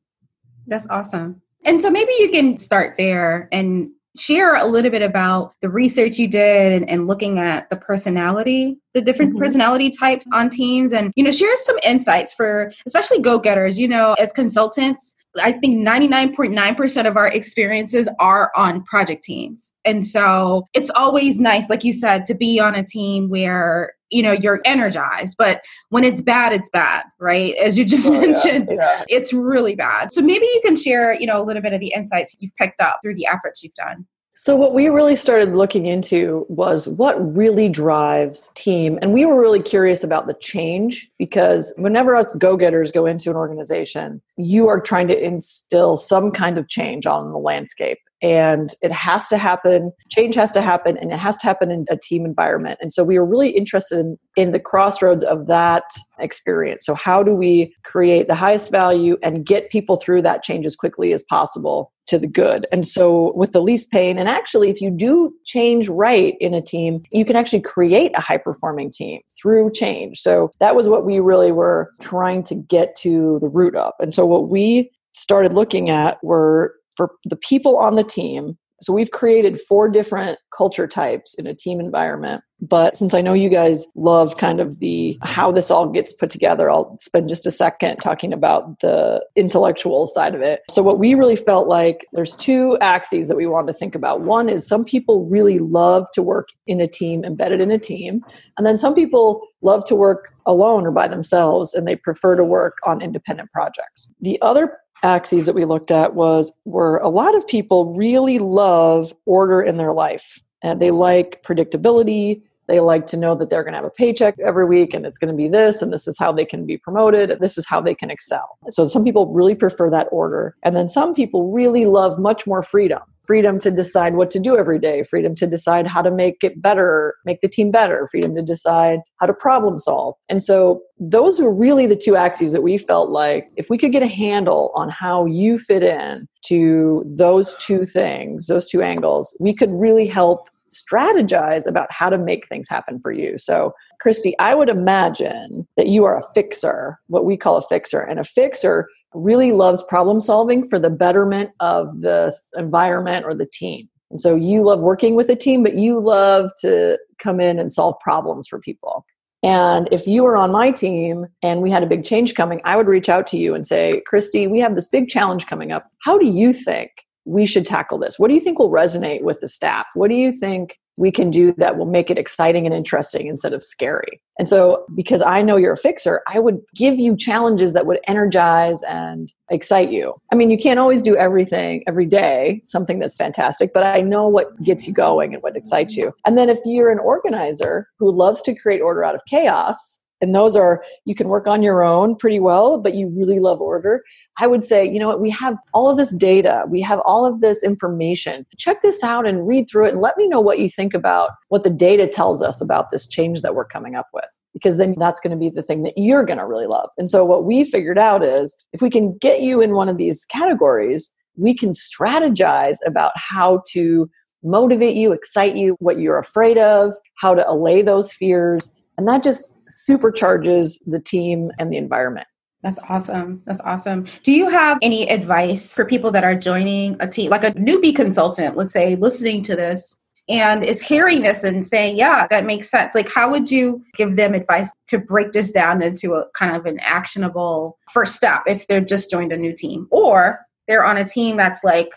That's 0.66 0.86
awesome. 0.88 1.42
And 1.64 1.82
so 1.82 1.90
maybe 1.90 2.12
you 2.18 2.30
can 2.30 2.56
start 2.56 2.96
there 2.96 3.48
and 3.52 3.90
share 4.16 4.56
a 4.56 4.66
little 4.66 4.90
bit 4.90 5.02
about 5.02 5.54
the 5.60 5.68
research 5.68 6.18
you 6.18 6.26
did 6.26 6.72
and, 6.72 6.88
and 6.90 7.06
looking 7.06 7.38
at 7.38 7.70
the 7.70 7.76
personality 7.76 8.76
the 8.92 9.00
different 9.00 9.32
mm-hmm. 9.32 9.40
personality 9.40 9.88
types 9.88 10.26
on 10.32 10.50
teams 10.50 10.92
and 10.92 11.12
you 11.14 11.22
know 11.22 11.30
share 11.30 11.56
some 11.58 11.76
insights 11.86 12.34
for 12.34 12.72
especially 12.86 13.20
go-getters 13.20 13.78
you 13.78 13.86
know 13.86 14.14
as 14.14 14.32
consultants 14.32 15.14
I 15.38 15.52
think 15.52 15.86
99.9% 15.86 17.06
of 17.06 17.16
our 17.16 17.28
experiences 17.28 18.08
are 18.18 18.50
on 18.56 18.82
project 18.84 19.22
teams. 19.22 19.72
And 19.84 20.04
so 20.04 20.68
it's 20.74 20.90
always 20.96 21.38
nice, 21.38 21.70
like 21.70 21.84
you 21.84 21.92
said, 21.92 22.24
to 22.26 22.34
be 22.34 22.58
on 22.58 22.74
a 22.74 22.82
team 22.82 23.28
where, 23.28 23.94
you 24.10 24.22
know, 24.22 24.32
you're 24.32 24.60
energized. 24.64 25.36
But 25.38 25.62
when 25.90 26.02
it's 26.02 26.20
bad, 26.20 26.52
it's 26.52 26.68
bad, 26.70 27.04
right? 27.20 27.54
As 27.56 27.78
you 27.78 27.84
just 27.84 28.08
oh, 28.08 28.20
mentioned, 28.20 28.68
yeah, 28.70 28.76
yeah. 28.80 29.04
it's 29.08 29.32
really 29.32 29.76
bad. 29.76 30.12
So 30.12 30.20
maybe 30.20 30.46
you 30.46 30.60
can 30.64 30.74
share, 30.74 31.14
you 31.14 31.26
know, 31.26 31.40
a 31.40 31.44
little 31.44 31.62
bit 31.62 31.72
of 31.72 31.80
the 31.80 31.92
insights 31.94 32.36
you've 32.40 32.56
picked 32.56 32.80
up 32.80 32.98
through 33.02 33.14
the 33.14 33.26
efforts 33.26 33.62
you've 33.62 33.74
done. 33.74 34.06
So, 34.32 34.54
what 34.54 34.74
we 34.74 34.88
really 34.88 35.16
started 35.16 35.54
looking 35.54 35.86
into 35.86 36.46
was 36.48 36.88
what 36.88 37.36
really 37.36 37.68
drives 37.68 38.50
team. 38.54 38.98
And 39.02 39.12
we 39.12 39.26
were 39.26 39.38
really 39.38 39.62
curious 39.62 40.04
about 40.04 40.26
the 40.26 40.34
change 40.34 41.10
because 41.18 41.74
whenever 41.76 42.14
us 42.14 42.32
go 42.34 42.56
getters 42.56 42.92
go 42.92 43.06
into 43.06 43.30
an 43.30 43.36
organization, 43.36 44.22
you 44.36 44.68
are 44.68 44.80
trying 44.80 45.08
to 45.08 45.24
instill 45.24 45.96
some 45.96 46.30
kind 46.30 46.58
of 46.58 46.68
change 46.68 47.06
on 47.06 47.32
the 47.32 47.38
landscape 47.38 47.98
and 48.22 48.74
it 48.82 48.92
has 48.92 49.28
to 49.28 49.38
happen 49.38 49.92
change 50.10 50.34
has 50.34 50.52
to 50.52 50.62
happen 50.62 50.96
and 50.98 51.12
it 51.12 51.18
has 51.18 51.36
to 51.38 51.46
happen 51.46 51.70
in 51.70 51.86
a 51.88 51.96
team 51.96 52.24
environment. 52.24 52.78
And 52.80 52.92
so 52.92 53.04
we 53.04 53.18
were 53.18 53.24
really 53.24 53.50
interested 53.50 53.98
in, 53.98 54.18
in, 54.36 54.50
the 54.50 54.60
crossroads 54.60 55.24
of 55.24 55.46
that 55.46 55.84
experience. 56.18 56.84
So 56.84 56.94
how 56.94 57.22
do 57.22 57.34
we 57.34 57.74
create 57.84 58.26
the 58.26 58.34
highest 58.34 58.70
value 58.70 59.16
and 59.22 59.46
get 59.46 59.70
people 59.70 59.96
through 59.96 60.22
that 60.22 60.42
change 60.42 60.66
as 60.66 60.76
quickly 60.76 61.12
as 61.12 61.22
possible 61.22 61.92
to 62.08 62.18
the 62.18 62.26
good? 62.26 62.66
And 62.72 62.86
so 62.86 63.32
with 63.34 63.52
the 63.52 63.62
least 63.62 63.90
pain 63.90 64.18
and 64.18 64.28
actually 64.28 64.70
if 64.70 64.80
you 64.80 64.90
do 64.90 65.32
change 65.44 65.88
right 65.88 66.34
in 66.40 66.52
a 66.54 66.62
team 66.62 67.02
you 67.12 67.24
can 67.24 67.36
actually 67.36 67.60
create 67.60 68.12
a 68.16 68.20
high 68.20 68.38
performing 68.38 68.90
team 68.90 69.20
through 69.40 69.70
change. 69.72 70.18
So 70.18 70.50
that 70.58 70.74
was 70.74 70.88
what 70.88 71.06
we 71.06 71.20
really 71.20 71.52
were 71.52 71.92
trying 72.00 72.42
to 72.44 72.54
get 72.54 72.96
to 72.96 73.38
the 73.40 73.48
root 73.48 73.74
of. 73.76 73.92
And 74.00 74.14
so 74.14 74.26
what 74.26 74.48
we 74.48 74.90
started 75.12 75.52
looking 75.52 75.90
at 75.90 76.22
were 76.22 76.74
for 77.00 77.12
the 77.24 77.36
people 77.36 77.78
on 77.78 77.94
the 77.94 78.04
team. 78.04 78.58
So 78.82 78.92
we've 78.92 79.10
created 79.10 79.58
four 79.58 79.88
different 79.88 80.38
culture 80.54 80.86
types 80.86 81.32
in 81.32 81.46
a 81.46 81.54
team 81.54 81.80
environment. 81.80 82.42
But 82.60 82.94
since 82.94 83.14
i 83.14 83.22
know 83.22 83.32
you 83.32 83.48
guys 83.48 83.86
love 83.94 84.36
kind 84.36 84.60
of 84.60 84.80
the 84.80 85.18
how 85.22 85.50
this 85.50 85.70
all 85.70 85.88
gets 85.88 86.12
put 86.12 86.30
together 86.30 86.68
i'll 86.68 86.94
spend 87.00 87.30
just 87.30 87.46
a 87.46 87.50
second 87.50 87.96
talking 87.96 88.34
about 88.34 88.80
the 88.80 89.24
intellectual 89.34 90.06
side 90.06 90.34
of 90.34 90.42
it. 90.42 90.60
So 90.68 90.82
what 90.82 90.98
we 90.98 91.14
really 91.14 91.36
felt 91.36 91.68
like 91.68 92.06
there's 92.12 92.36
two 92.36 92.76
axes 92.82 93.28
that 93.28 93.36
we 93.36 93.46
wanted 93.46 93.68
to 93.68 93.78
think 93.78 93.94
about. 93.94 94.20
One 94.20 94.50
is 94.50 94.68
some 94.68 94.84
people 94.84 95.24
really 95.24 95.58
love 95.58 96.06
to 96.12 96.22
work 96.22 96.48
in 96.66 96.82
a 96.82 96.86
team 96.86 97.24
embedded 97.24 97.62
in 97.62 97.70
a 97.70 97.78
team. 97.78 98.22
And 98.58 98.66
then 98.66 98.76
some 98.76 98.94
people 98.94 99.40
love 99.62 99.86
to 99.86 99.94
work 99.94 100.34
alone 100.44 100.86
or 100.86 100.90
by 100.90 101.08
themselves 101.08 101.72
and 101.72 101.88
they 101.88 101.96
prefer 101.96 102.36
to 102.36 102.44
work 102.44 102.76
on 102.84 103.00
independent 103.00 103.50
projects. 103.52 104.10
The 104.20 104.38
other 104.42 104.76
axes 105.02 105.46
that 105.46 105.54
we 105.54 105.64
looked 105.64 105.90
at 105.90 106.14
was 106.14 106.52
where 106.64 106.96
a 106.96 107.08
lot 107.08 107.34
of 107.34 107.46
people 107.46 107.94
really 107.94 108.38
love 108.38 109.14
order 109.26 109.62
in 109.62 109.76
their 109.76 109.92
life 109.92 110.42
and 110.62 110.80
they 110.80 110.90
like 110.90 111.42
predictability 111.42 112.42
they 112.70 112.78
like 112.78 113.06
to 113.06 113.16
know 113.16 113.34
that 113.34 113.50
they're 113.50 113.64
going 113.64 113.72
to 113.72 113.78
have 113.78 113.84
a 113.84 113.90
paycheck 113.90 114.36
every 114.38 114.64
week 114.64 114.94
and 114.94 115.04
it's 115.04 115.18
going 115.18 115.30
to 115.32 115.36
be 115.36 115.48
this 115.48 115.82
and 115.82 115.92
this 115.92 116.06
is 116.06 116.16
how 116.16 116.30
they 116.30 116.44
can 116.44 116.66
be 116.66 116.78
promoted 116.78 117.28
and 117.28 117.40
this 117.40 117.58
is 117.58 117.66
how 117.66 117.80
they 117.80 117.96
can 117.96 118.10
excel. 118.10 118.58
So 118.68 118.86
some 118.86 119.02
people 119.02 119.26
really 119.34 119.56
prefer 119.56 119.90
that 119.90 120.06
order. 120.12 120.54
And 120.62 120.76
then 120.76 120.86
some 120.86 121.12
people 121.12 121.50
really 121.50 121.84
love 121.84 122.20
much 122.20 122.46
more 122.46 122.62
freedom 122.62 123.00
freedom 123.24 123.58
to 123.60 123.70
decide 123.70 124.14
what 124.14 124.30
to 124.30 124.40
do 124.40 124.56
every 124.56 124.78
day, 124.78 125.02
freedom 125.02 125.34
to 125.36 125.46
decide 125.46 125.86
how 125.86 126.02
to 126.02 126.10
make 126.10 126.42
it 126.42 126.60
better, 126.60 127.14
make 127.24 127.40
the 127.40 127.48
team 127.48 127.70
better, 127.70 128.08
freedom 128.10 128.34
to 128.34 128.42
decide 128.42 129.00
how 129.18 129.26
to 129.26 129.34
problem 129.34 129.78
solve. 129.78 130.14
And 130.28 130.42
so 130.42 130.82
those 130.98 131.40
are 131.40 131.50
really 131.50 131.86
the 131.86 131.96
two 131.96 132.16
axes 132.16 132.52
that 132.52 132.62
we 132.62 132.78
felt 132.78 133.10
like 133.10 133.50
if 133.56 133.70
we 133.70 133.78
could 133.78 133.92
get 133.92 134.02
a 134.02 134.08
handle 134.08 134.72
on 134.74 134.88
how 134.88 135.26
you 135.26 135.58
fit 135.58 135.82
in 135.82 136.26
to 136.46 137.04
those 137.06 137.54
two 137.56 137.84
things, 137.84 138.46
those 138.46 138.66
two 138.66 138.82
angles, 138.82 139.36
we 139.40 139.54
could 139.54 139.70
really 139.72 140.06
help 140.06 140.48
strategize 140.70 141.66
about 141.66 141.90
how 141.90 142.08
to 142.08 142.16
make 142.16 142.46
things 142.46 142.68
happen 142.68 143.00
for 143.00 143.12
you. 143.12 143.36
So, 143.38 143.74
Christy, 144.00 144.38
I 144.38 144.54
would 144.54 144.68
imagine 144.68 145.66
that 145.76 145.88
you 145.88 146.04
are 146.04 146.16
a 146.16 146.22
fixer, 146.32 146.98
what 147.08 147.24
we 147.24 147.36
call 147.36 147.56
a 147.56 147.62
fixer. 147.62 148.00
And 148.00 148.18
a 148.18 148.24
fixer 148.24 148.88
really 149.14 149.52
loves 149.52 149.82
problem 149.82 150.20
solving 150.20 150.66
for 150.66 150.78
the 150.78 150.90
betterment 150.90 151.50
of 151.60 152.00
the 152.00 152.34
environment 152.56 153.24
or 153.24 153.34
the 153.34 153.46
team. 153.46 153.88
And 154.10 154.20
so 154.20 154.34
you 154.34 154.62
love 154.62 154.80
working 154.80 155.14
with 155.14 155.28
a 155.28 155.36
team, 155.36 155.62
but 155.62 155.76
you 155.76 156.00
love 156.00 156.50
to 156.62 156.98
come 157.18 157.40
in 157.40 157.58
and 157.58 157.70
solve 157.70 157.98
problems 158.00 158.48
for 158.48 158.58
people. 158.58 159.04
And 159.42 159.88
if 159.90 160.06
you 160.06 160.22
were 160.22 160.36
on 160.36 160.52
my 160.52 160.70
team 160.70 161.26
and 161.42 161.62
we 161.62 161.70
had 161.70 161.82
a 161.82 161.86
big 161.86 162.04
change 162.04 162.34
coming, 162.34 162.60
I 162.64 162.76
would 162.76 162.88
reach 162.88 163.08
out 163.08 163.26
to 163.28 163.38
you 163.38 163.54
and 163.54 163.66
say, 163.66 164.02
Christy, 164.06 164.46
we 164.46 164.60
have 164.60 164.74
this 164.74 164.86
big 164.86 165.08
challenge 165.08 165.46
coming 165.46 165.72
up. 165.72 165.90
How 166.02 166.18
do 166.18 166.26
you 166.26 166.52
think 166.52 166.90
we 167.24 167.46
should 167.46 167.64
tackle 167.64 167.98
this? 167.98 168.18
What 168.18 168.28
do 168.28 168.34
you 168.34 168.40
think 168.40 168.58
will 168.58 168.70
resonate 168.70 169.22
with 169.22 169.40
the 169.40 169.48
staff? 169.48 169.86
What 169.94 170.08
do 170.08 170.14
you 170.14 170.32
think 170.32 170.78
we 171.00 171.10
can 171.10 171.30
do 171.30 171.54
that 171.54 171.78
will 171.78 171.86
make 171.86 172.10
it 172.10 172.18
exciting 172.18 172.66
and 172.66 172.74
interesting 172.74 173.26
instead 173.26 173.54
of 173.54 173.62
scary? 173.62 174.20
And 174.38 174.46
so, 174.46 174.84
because 174.94 175.22
I 175.22 175.40
know 175.40 175.56
you're 175.56 175.72
a 175.72 175.76
fixer, 175.78 176.20
I 176.28 176.38
would 176.38 176.60
give 176.74 177.00
you 177.00 177.16
challenges 177.16 177.72
that 177.72 177.86
would 177.86 178.00
energize 178.06 178.82
and 178.82 179.32
excite 179.50 179.90
you. 179.90 180.14
I 180.30 180.36
mean, 180.36 180.50
you 180.50 180.58
can't 180.58 180.78
always 180.78 181.00
do 181.00 181.16
everything 181.16 181.82
every 181.86 182.04
day, 182.04 182.60
something 182.64 182.98
that's 182.98 183.16
fantastic, 183.16 183.72
but 183.72 183.82
I 183.82 184.02
know 184.02 184.28
what 184.28 184.62
gets 184.62 184.86
you 184.86 184.92
going 184.92 185.32
and 185.32 185.42
what 185.42 185.56
excites 185.56 185.96
you. 185.96 186.12
And 186.26 186.36
then, 186.36 186.50
if 186.50 186.58
you're 186.66 186.92
an 186.92 186.98
organizer 186.98 187.88
who 187.98 188.12
loves 188.12 188.42
to 188.42 188.54
create 188.54 188.82
order 188.82 189.02
out 189.02 189.14
of 189.14 189.22
chaos, 189.26 190.02
and 190.20 190.34
those 190.34 190.54
are 190.54 190.84
you 191.06 191.14
can 191.14 191.28
work 191.28 191.46
on 191.46 191.62
your 191.62 191.82
own 191.82 192.14
pretty 192.14 192.40
well 192.40 192.78
but 192.78 192.94
you 192.94 193.08
really 193.08 193.38
love 193.38 193.60
order 193.60 194.02
i 194.38 194.46
would 194.46 194.62
say 194.64 194.84
you 194.84 194.98
know 194.98 195.08
what 195.08 195.20
we 195.20 195.30
have 195.30 195.56
all 195.72 195.90
of 195.90 195.96
this 195.96 196.14
data 196.14 196.64
we 196.68 196.80
have 196.80 197.00
all 197.04 197.26
of 197.26 197.40
this 197.40 197.62
information 197.62 198.46
check 198.56 198.82
this 198.82 199.02
out 199.02 199.26
and 199.26 199.46
read 199.46 199.68
through 199.68 199.86
it 199.86 199.92
and 199.92 200.00
let 200.00 200.16
me 200.16 200.28
know 200.28 200.40
what 200.40 200.58
you 200.58 200.68
think 200.68 200.94
about 200.94 201.30
what 201.48 201.64
the 201.64 201.70
data 201.70 202.06
tells 202.06 202.42
us 202.42 202.60
about 202.60 202.90
this 202.90 203.06
change 203.06 203.42
that 203.42 203.54
we're 203.54 203.64
coming 203.64 203.94
up 203.94 204.08
with 204.12 204.28
because 204.52 204.76
then 204.76 204.94
that's 204.98 205.20
going 205.20 205.30
to 205.30 205.36
be 205.36 205.50
the 205.50 205.62
thing 205.62 205.82
that 205.82 205.94
you're 205.96 206.24
going 206.24 206.38
to 206.38 206.46
really 206.46 206.66
love 206.66 206.90
and 206.98 207.08
so 207.08 207.24
what 207.24 207.44
we 207.44 207.64
figured 207.64 207.98
out 207.98 208.24
is 208.24 208.56
if 208.72 208.82
we 208.82 208.90
can 208.90 209.16
get 209.18 209.42
you 209.42 209.60
in 209.60 209.74
one 209.74 209.88
of 209.88 209.96
these 209.96 210.24
categories 210.26 211.12
we 211.36 211.54
can 211.54 211.70
strategize 211.70 212.76
about 212.86 213.12
how 213.16 213.62
to 213.70 214.08
motivate 214.42 214.96
you 214.96 215.12
excite 215.12 215.56
you 215.56 215.76
what 215.80 215.98
you're 215.98 216.18
afraid 216.18 216.56
of 216.56 216.92
how 217.16 217.34
to 217.34 217.48
allay 217.48 217.82
those 217.82 218.10
fears 218.10 218.70
and 218.96 219.08
that 219.08 219.22
just 219.22 219.50
supercharges 219.70 220.78
the 220.86 221.00
team 221.00 221.50
and 221.58 221.72
the 221.72 221.76
environment. 221.76 222.26
That's 222.62 222.78
awesome. 222.88 223.42
That's 223.46 223.60
awesome. 223.62 224.06
Do 224.22 224.32
you 224.32 224.50
have 224.50 224.78
any 224.82 225.08
advice 225.08 225.72
for 225.72 225.84
people 225.84 226.10
that 226.10 226.24
are 226.24 226.34
joining 226.34 226.96
a 227.00 227.08
team, 227.08 227.30
like 227.30 227.44
a 227.44 227.52
newbie 227.52 227.96
consultant, 227.96 228.56
let's 228.56 228.74
say, 228.74 228.96
listening 228.96 229.42
to 229.44 229.56
this 229.56 229.96
and 230.28 230.62
is 230.64 230.82
hearing 230.82 231.22
this 231.22 231.42
and 231.42 231.66
saying, 231.66 231.96
yeah, 231.96 232.26
that 232.30 232.44
makes 232.44 232.70
sense? 232.70 232.94
Like, 232.94 233.10
how 233.10 233.30
would 233.30 233.50
you 233.50 233.82
give 233.94 234.16
them 234.16 234.34
advice 234.34 234.74
to 234.88 234.98
break 234.98 235.32
this 235.32 235.50
down 235.50 235.82
into 235.82 236.14
a 236.14 236.26
kind 236.34 236.54
of 236.54 236.66
an 236.66 236.78
actionable 236.80 237.78
first 237.90 238.14
step 238.14 238.42
if 238.46 238.66
they're 238.66 238.80
just 238.82 239.10
joined 239.10 239.32
a 239.32 239.38
new 239.38 239.54
team? 239.54 239.88
Or 239.90 240.40
they're 240.68 240.84
on 240.84 240.98
a 240.98 241.04
team 241.04 241.38
that's 241.38 241.64
like, 241.64 241.88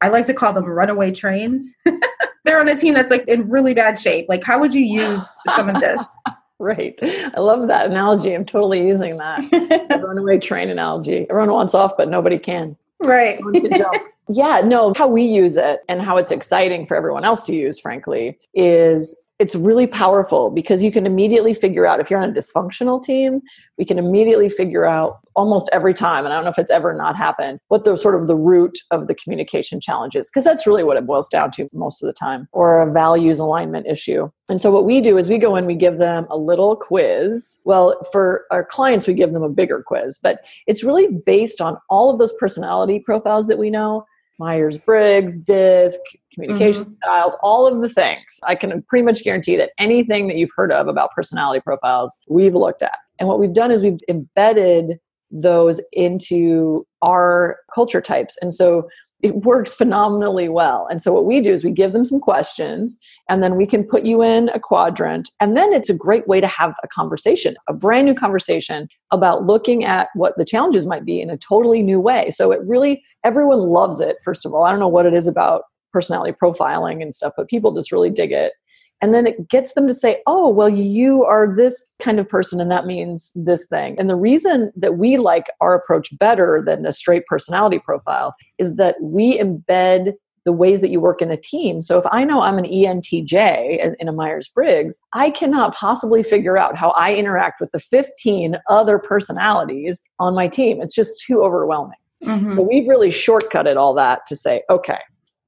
I 0.00 0.08
like 0.08 0.26
to 0.26 0.34
call 0.34 0.52
them 0.52 0.66
runaway 0.66 1.10
trains. 1.10 1.74
they're 2.44 2.60
on 2.60 2.68
a 2.68 2.76
team 2.76 2.94
that's 2.94 3.10
like 3.10 3.26
in 3.26 3.48
really 3.48 3.74
bad 3.74 3.98
shape. 3.98 4.26
Like, 4.28 4.44
how 4.44 4.60
would 4.60 4.72
you 4.72 4.82
use 4.82 5.36
some 5.56 5.68
of 5.68 5.80
this? 5.80 6.16
Right. 6.72 6.96
I 7.02 7.40
love 7.40 7.66
that 7.66 7.86
analogy. 7.86 8.32
I'm 8.32 8.44
totally 8.44 8.86
using 8.86 9.16
that. 9.16 10.00
runaway 10.00 10.38
train 10.38 10.70
analogy. 10.70 11.26
Everyone 11.28 11.50
wants 11.50 11.74
off, 11.74 11.96
but 11.96 12.08
nobody 12.08 12.38
can. 12.38 12.76
Right. 13.02 13.40
yeah, 14.28 14.60
no, 14.64 14.94
how 14.96 15.08
we 15.08 15.24
use 15.24 15.56
it 15.56 15.80
and 15.88 16.00
how 16.00 16.18
it's 16.18 16.30
exciting 16.30 16.86
for 16.86 16.96
everyone 16.96 17.24
else 17.24 17.42
to 17.46 17.54
use, 17.54 17.80
frankly, 17.80 18.38
is 18.54 19.20
it's 19.42 19.54
really 19.54 19.86
powerful 19.86 20.50
because 20.50 20.82
you 20.82 20.92
can 20.92 21.04
immediately 21.06 21.52
figure 21.52 21.86
out 21.86 22.00
if 22.00 22.10
you're 22.10 22.22
on 22.22 22.30
a 22.30 22.32
dysfunctional 22.32 23.02
team 23.02 23.40
we 23.76 23.84
can 23.84 23.98
immediately 23.98 24.48
figure 24.48 24.84
out 24.84 25.18
almost 25.34 25.68
every 25.72 25.92
time 25.92 26.24
and 26.24 26.32
i 26.32 26.36
don't 26.36 26.44
know 26.44 26.50
if 26.50 26.58
it's 26.58 26.70
ever 26.70 26.94
not 26.94 27.16
happened 27.16 27.58
what 27.68 27.84
the 27.84 27.96
sort 27.96 28.14
of 28.14 28.28
the 28.28 28.36
root 28.36 28.78
of 28.90 29.08
the 29.08 29.14
communication 29.14 29.80
challenge 29.80 30.14
is 30.14 30.30
because 30.30 30.44
that's 30.44 30.66
really 30.66 30.84
what 30.84 30.96
it 30.96 31.06
boils 31.06 31.28
down 31.28 31.50
to 31.50 31.68
most 31.72 32.02
of 32.02 32.06
the 32.06 32.12
time 32.12 32.48
or 32.52 32.82
a 32.82 32.92
values 32.92 33.38
alignment 33.38 33.86
issue. 33.86 34.30
And 34.48 34.60
so 34.60 34.70
what 34.70 34.84
we 34.84 35.00
do 35.00 35.18
is 35.18 35.28
we 35.28 35.38
go 35.38 35.56
in 35.56 35.66
we 35.66 35.74
give 35.74 35.98
them 35.98 36.26
a 36.30 36.36
little 36.36 36.76
quiz. 36.76 37.60
Well 37.64 38.00
for 38.12 38.44
our 38.50 38.64
clients 38.64 39.06
we 39.06 39.14
give 39.14 39.32
them 39.32 39.42
a 39.42 39.48
bigger 39.48 39.82
quiz 39.86 40.18
but 40.22 40.44
it's 40.66 40.84
really 40.84 41.08
based 41.08 41.60
on 41.60 41.76
all 41.90 42.10
of 42.10 42.18
those 42.18 42.32
personality 42.34 43.00
profiles 43.00 43.46
that 43.48 43.58
we 43.58 43.70
know 43.70 44.04
Myers 44.38 44.78
Briggs, 44.78 45.38
DISC, 45.40 46.00
communication 46.34 46.84
mm-hmm. 46.84 46.94
styles, 47.02 47.36
all 47.42 47.66
of 47.66 47.82
the 47.82 47.88
things. 47.88 48.40
I 48.44 48.54
can 48.54 48.82
pretty 48.88 49.04
much 49.04 49.24
guarantee 49.24 49.56
that 49.56 49.70
anything 49.78 50.28
that 50.28 50.36
you've 50.36 50.52
heard 50.56 50.72
of 50.72 50.88
about 50.88 51.10
personality 51.12 51.60
profiles, 51.60 52.16
we've 52.28 52.54
looked 52.54 52.82
at. 52.82 52.98
And 53.18 53.28
what 53.28 53.38
we've 53.38 53.52
done 53.52 53.70
is 53.70 53.82
we've 53.82 54.00
embedded 54.08 54.98
those 55.30 55.80
into 55.92 56.84
our 57.00 57.56
culture 57.74 58.00
types. 58.00 58.36
And 58.42 58.52
so 58.52 58.88
it 59.22 59.36
works 59.36 59.72
phenomenally 59.72 60.48
well. 60.48 60.88
And 60.90 61.00
so 61.00 61.12
what 61.12 61.24
we 61.24 61.40
do 61.40 61.52
is 61.52 61.62
we 61.62 61.70
give 61.70 61.92
them 61.92 62.04
some 62.04 62.18
questions 62.18 62.96
and 63.28 63.42
then 63.42 63.56
we 63.56 63.66
can 63.66 63.84
put 63.84 64.02
you 64.02 64.22
in 64.22 64.48
a 64.48 64.58
quadrant. 64.58 65.30
And 65.40 65.56
then 65.56 65.72
it's 65.72 65.88
a 65.88 65.94
great 65.94 66.26
way 66.26 66.40
to 66.40 66.48
have 66.48 66.74
a 66.82 66.88
conversation, 66.88 67.54
a 67.68 67.72
brand 67.72 68.06
new 68.06 68.14
conversation 68.14 68.88
about 69.12 69.46
looking 69.46 69.84
at 69.84 70.08
what 70.14 70.36
the 70.36 70.44
challenges 70.44 70.86
might 70.86 71.04
be 71.04 71.20
in 71.20 71.30
a 71.30 71.38
totally 71.38 71.82
new 71.82 72.00
way. 72.00 72.30
So 72.30 72.50
it 72.50 72.60
really, 72.66 73.02
everyone 73.22 73.60
loves 73.60 74.00
it, 74.00 74.16
first 74.24 74.44
of 74.44 74.52
all. 74.52 74.64
I 74.64 74.70
don't 74.70 74.80
know 74.80 74.88
what 74.88 75.06
it 75.06 75.14
is 75.14 75.28
about 75.28 75.62
personality 75.92 76.34
profiling 76.42 77.02
and 77.02 77.14
stuff, 77.14 77.32
but 77.36 77.48
people 77.48 77.72
just 77.72 77.92
really 77.92 78.10
dig 78.10 78.32
it 78.32 78.52
and 79.02 79.12
then 79.12 79.26
it 79.26 79.48
gets 79.48 79.74
them 79.74 79.86
to 79.86 79.92
say 79.92 80.22
oh 80.26 80.48
well 80.48 80.68
you 80.68 81.24
are 81.24 81.54
this 81.54 81.86
kind 82.00 82.18
of 82.18 82.28
person 82.28 82.60
and 82.60 82.70
that 82.70 82.86
means 82.86 83.32
this 83.34 83.66
thing 83.66 83.98
and 83.98 84.08
the 84.08 84.16
reason 84.16 84.72
that 84.76 84.96
we 84.96 85.18
like 85.18 85.46
our 85.60 85.74
approach 85.74 86.16
better 86.18 86.62
than 86.64 86.86
a 86.86 86.92
straight 86.92 87.26
personality 87.26 87.78
profile 87.78 88.34
is 88.58 88.76
that 88.76 88.94
we 89.02 89.38
embed 89.38 90.14
the 90.44 90.52
ways 90.52 90.80
that 90.80 90.90
you 90.90 91.00
work 91.00 91.22
in 91.22 91.30
a 91.30 91.36
team. 91.36 91.80
So 91.80 92.00
if 92.00 92.04
I 92.10 92.24
know 92.24 92.42
I'm 92.42 92.58
an 92.58 92.64
ENTJ 92.64 93.94
in 94.00 94.08
a 94.08 94.12
Myers 94.12 94.48
Briggs, 94.48 94.98
I 95.12 95.30
cannot 95.30 95.72
possibly 95.72 96.24
figure 96.24 96.58
out 96.58 96.76
how 96.76 96.90
I 96.90 97.14
interact 97.14 97.60
with 97.60 97.70
the 97.70 97.78
15 97.78 98.56
other 98.68 98.98
personalities 98.98 100.02
on 100.18 100.34
my 100.34 100.48
team. 100.48 100.82
It's 100.82 100.96
just 100.96 101.22
too 101.24 101.42
overwhelming. 101.42 101.98
Mm-hmm. 102.24 102.50
So 102.50 102.62
we've 102.62 102.88
really 102.88 103.10
shortcutted 103.10 103.76
all 103.76 103.94
that 103.94 104.26
to 104.26 104.34
say, 104.34 104.62
okay, 104.68 104.98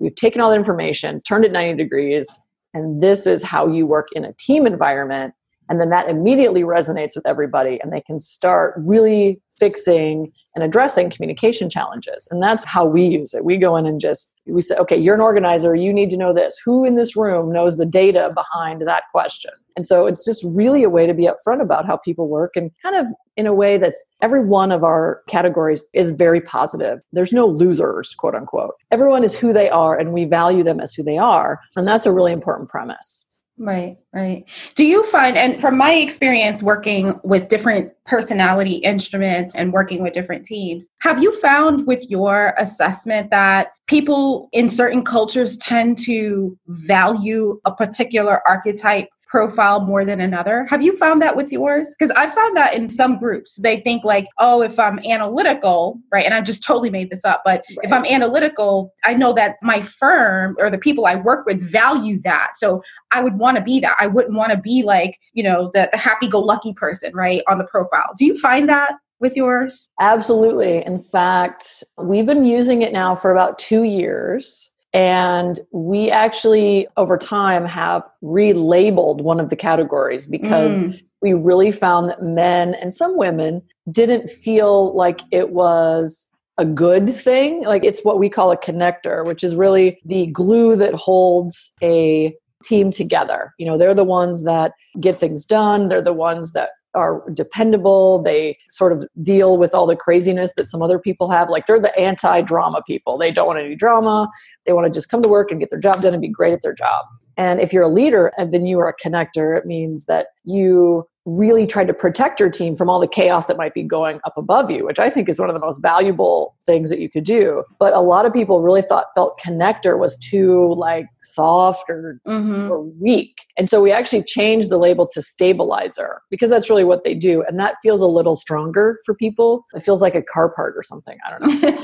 we've 0.04 0.14
taken 0.14 0.40
all 0.40 0.50
the 0.50 0.56
information, 0.56 1.22
turned 1.22 1.46
it 1.46 1.50
90 1.50 1.82
degrees, 1.82 2.38
and 2.74 3.02
this 3.02 3.26
is 3.26 3.42
how 3.42 3.66
you 3.66 3.86
work 3.86 4.08
in 4.12 4.24
a 4.24 4.34
team 4.34 4.66
environment. 4.66 5.32
And 5.70 5.80
then 5.80 5.88
that 5.88 6.10
immediately 6.10 6.62
resonates 6.62 7.16
with 7.16 7.26
everybody 7.26 7.80
and 7.82 7.90
they 7.90 8.02
can 8.02 8.20
start 8.20 8.74
really 8.76 9.40
fixing 9.58 10.30
and 10.54 10.62
addressing 10.62 11.10
communication 11.10 11.68
challenges. 11.68 12.28
And 12.30 12.42
that's 12.42 12.64
how 12.64 12.84
we 12.84 13.04
use 13.04 13.34
it. 13.34 13.44
We 13.44 13.56
go 13.56 13.76
in 13.76 13.86
and 13.86 14.00
just 14.00 14.32
we 14.46 14.60
say 14.60 14.76
okay 14.76 14.96
you're 14.96 15.14
an 15.14 15.20
organizer. 15.20 15.74
You 15.74 15.92
need 15.92 16.10
to 16.10 16.16
know 16.16 16.32
this. 16.32 16.56
Who 16.64 16.84
in 16.84 16.96
this 16.96 17.16
room 17.16 17.52
knows 17.52 17.76
the 17.76 17.86
data 17.86 18.30
behind 18.34 18.82
that 18.86 19.04
question? 19.12 19.52
And 19.76 19.86
so 19.86 20.06
it's 20.06 20.24
just 20.24 20.44
really 20.44 20.84
a 20.84 20.90
way 20.90 21.06
to 21.06 21.14
be 21.14 21.28
upfront 21.28 21.60
about 21.60 21.86
how 21.86 21.96
people 21.96 22.28
work 22.28 22.52
and 22.54 22.70
kind 22.82 22.96
of 22.96 23.06
in 23.36 23.46
a 23.46 23.54
way 23.54 23.76
that's 23.76 24.04
every 24.22 24.44
one 24.44 24.70
of 24.70 24.84
our 24.84 25.22
categories 25.28 25.84
is 25.92 26.10
very 26.10 26.40
positive. 26.40 27.00
There's 27.12 27.32
no 27.32 27.46
losers 27.46 28.14
quote 28.14 28.34
unquote. 28.34 28.74
Everyone 28.90 29.24
is 29.24 29.36
who 29.36 29.52
they 29.52 29.68
are 29.70 29.98
and 29.98 30.12
we 30.12 30.24
value 30.24 30.62
them 30.62 30.80
as 30.80 30.94
who 30.94 31.02
they 31.02 31.18
are. 31.18 31.60
And 31.76 31.88
that's 31.88 32.06
a 32.06 32.12
really 32.12 32.32
important 32.32 32.68
premise 32.68 33.26
Right, 33.56 33.98
right. 34.12 34.44
Do 34.74 34.84
you 34.84 35.04
find, 35.04 35.36
and 35.36 35.60
from 35.60 35.76
my 35.76 35.94
experience 35.94 36.60
working 36.60 37.20
with 37.22 37.48
different 37.48 37.92
personality 38.04 38.76
instruments 38.78 39.54
and 39.54 39.72
working 39.72 40.02
with 40.02 40.12
different 40.12 40.44
teams, 40.44 40.88
have 41.02 41.22
you 41.22 41.30
found 41.40 41.86
with 41.86 42.10
your 42.10 42.54
assessment 42.58 43.30
that 43.30 43.68
people 43.86 44.48
in 44.52 44.68
certain 44.68 45.04
cultures 45.04 45.56
tend 45.58 45.98
to 46.00 46.58
value 46.66 47.60
a 47.64 47.72
particular 47.72 48.40
archetype 48.46 49.08
profile 49.34 49.80
more 49.80 50.04
than 50.04 50.20
another. 50.20 50.64
Have 50.70 50.80
you 50.80 50.96
found 50.96 51.20
that 51.20 51.34
with 51.34 51.50
yours? 51.50 51.92
Because 51.98 52.14
I 52.16 52.30
found 52.30 52.56
that 52.56 52.72
in 52.72 52.88
some 52.88 53.18
groups, 53.18 53.56
they 53.56 53.80
think 53.80 54.04
like, 54.04 54.28
oh, 54.38 54.62
if 54.62 54.78
I'm 54.78 55.00
analytical, 55.00 55.98
right? 56.12 56.24
And 56.24 56.32
I 56.32 56.40
just 56.40 56.62
totally 56.62 56.88
made 56.88 57.10
this 57.10 57.24
up, 57.24 57.42
but 57.44 57.64
right. 57.70 57.78
if 57.82 57.92
I'm 57.92 58.06
analytical, 58.06 58.94
I 59.02 59.14
know 59.14 59.32
that 59.32 59.56
my 59.60 59.82
firm 59.82 60.54
or 60.60 60.70
the 60.70 60.78
people 60.78 61.04
I 61.04 61.16
work 61.16 61.46
with 61.46 61.60
value 61.60 62.20
that. 62.22 62.52
So 62.54 62.80
I 63.10 63.24
would 63.24 63.36
want 63.36 63.56
to 63.56 63.62
be 63.64 63.80
that. 63.80 63.96
I 63.98 64.06
wouldn't 64.06 64.38
want 64.38 64.52
to 64.52 64.58
be 64.58 64.84
like, 64.84 65.18
you 65.32 65.42
know, 65.42 65.72
the, 65.74 65.88
the 65.90 65.98
happy 65.98 66.28
go 66.28 66.38
lucky 66.38 66.72
person, 66.72 67.12
right? 67.12 67.42
On 67.48 67.58
the 67.58 67.64
profile. 67.64 68.12
Do 68.16 68.24
you 68.24 68.38
find 68.38 68.68
that? 68.68 68.92
with 69.20 69.36
yours? 69.36 69.88
Absolutely. 70.00 70.84
In 70.84 70.98
fact, 70.98 71.82
we've 71.96 72.26
been 72.26 72.44
using 72.44 72.82
it 72.82 72.92
now 72.92 73.14
for 73.14 73.30
about 73.30 73.58
two 73.58 73.84
years. 73.84 74.73
And 74.94 75.58
we 75.72 76.08
actually, 76.08 76.86
over 76.96 77.18
time, 77.18 77.66
have 77.66 78.02
relabeled 78.22 79.22
one 79.22 79.40
of 79.40 79.50
the 79.50 79.56
categories 79.56 80.28
because 80.28 80.84
mm. 80.84 81.02
we 81.20 81.34
really 81.34 81.72
found 81.72 82.08
that 82.08 82.22
men 82.22 82.74
and 82.74 82.94
some 82.94 83.18
women 83.18 83.60
didn't 83.90 84.30
feel 84.30 84.94
like 84.94 85.20
it 85.32 85.50
was 85.50 86.30
a 86.58 86.64
good 86.64 87.12
thing. 87.12 87.64
Like 87.64 87.84
it's 87.84 88.04
what 88.04 88.20
we 88.20 88.30
call 88.30 88.52
a 88.52 88.56
connector, 88.56 89.26
which 89.26 89.42
is 89.42 89.56
really 89.56 90.00
the 90.04 90.26
glue 90.26 90.76
that 90.76 90.94
holds 90.94 91.72
a 91.82 92.32
team 92.62 92.92
together. 92.92 93.52
You 93.58 93.66
know, 93.66 93.76
they're 93.76 93.94
the 93.94 94.04
ones 94.04 94.44
that 94.44 94.74
get 95.00 95.18
things 95.18 95.44
done, 95.44 95.88
they're 95.88 96.00
the 96.00 96.12
ones 96.12 96.52
that 96.52 96.70
are 96.94 97.22
dependable. 97.32 98.22
They 98.22 98.58
sort 98.70 98.92
of 98.92 99.06
deal 99.22 99.56
with 99.56 99.74
all 99.74 99.86
the 99.86 99.96
craziness 99.96 100.54
that 100.54 100.68
some 100.68 100.82
other 100.82 100.98
people 100.98 101.30
have. 101.30 101.48
Like 101.50 101.66
they're 101.66 101.80
the 101.80 101.96
anti 101.98 102.40
drama 102.42 102.82
people. 102.86 103.18
They 103.18 103.30
don't 103.30 103.46
want 103.46 103.58
any 103.58 103.74
drama. 103.74 104.28
They 104.66 104.72
want 104.72 104.86
to 104.86 104.96
just 104.96 105.08
come 105.08 105.22
to 105.22 105.28
work 105.28 105.50
and 105.50 105.60
get 105.60 105.70
their 105.70 105.80
job 105.80 106.02
done 106.02 106.14
and 106.14 106.22
be 106.22 106.28
great 106.28 106.52
at 106.52 106.62
their 106.62 106.74
job. 106.74 107.06
And 107.36 107.60
if 107.60 107.72
you're 107.72 107.82
a 107.82 107.88
leader 107.88 108.32
and 108.38 108.54
then 108.54 108.66
you 108.66 108.78
are 108.78 108.88
a 108.88 108.96
connector, 108.96 109.58
it 109.58 109.66
means 109.66 110.06
that 110.06 110.26
you 110.44 111.08
really 111.26 111.66
try 111.66 111.84
to 111.84 111.94
protect 111.94 112.38
your 112.38 112.50
team 112.50 112.74
from 112.74 112.90
all 112.90 113.00
the 113.00 113.08
chaos 113.08 113.46
that 113.46 113.56
might 113.56 113.74
be 113.74 113.82
going 113.82 114.20
up 114.24 114.36
above 114.36 114.70
you, 114.70 114.84
which 114.84 114.98
I 114.98 115.08
think 115.08 115.28
is 115.28 115.40
one 115.40 115.48
of 115.48 115.54
the 115.54 115.60
most 115.60 115.80
valuable 115.80 116.54
things 116.66 116.90
that 116.90 116.98
you 116.98 117.08
could 117.08 117.24
do. 117.24 117.64
But 117.78 117.94
a 117.94 118.00
lot 118.00 118.26
of 118.26 118.32
people 118.32 118.60
really 118.60 118.82
thought 118.82 119.06
felt 119.14 119.40
connector 119.40 119.98
was 119.98 120.18
too 120.18 120.74
like 120.74 121.06
soft 121.22 121.88
or, 121.88 122.20
mm-hmm. 122.26 122.70
or 122.70 122.82
weak. 122.82 123.46
And 123.56 123.70
so 123.70 123.82
we 123.82 123.90
actually 123.90 124.22
changed 124.22 124.70
the 124.70 124.78
label 124.78 125.06
to 125.08 125.22
stabilizer 125.22 126.20
because 126.30 126.50
that's 126.50 126.68
really 126.68 126.84
what 126.84 127.04
they 127.04 127.14
do. 127.14 127.42
And 127.48 127.58
that 127.58 127.76
feels 127.82 128.00
a 128.00 128.06
little 128.06 128.34
stronger 128.34 128.98
for 129.06 129.14
people. 129.14 129.64
It 129.74 129.80
feels 129.80 130.02
like 130.02 130.14
a 130.14 130.22
car 130.22 130.50
part 130.50 130.74
or 130.76 130.82
something. 130.82 131.16
I 131.26 131.30
don't 131.30 131.62
know. 131.62 131.82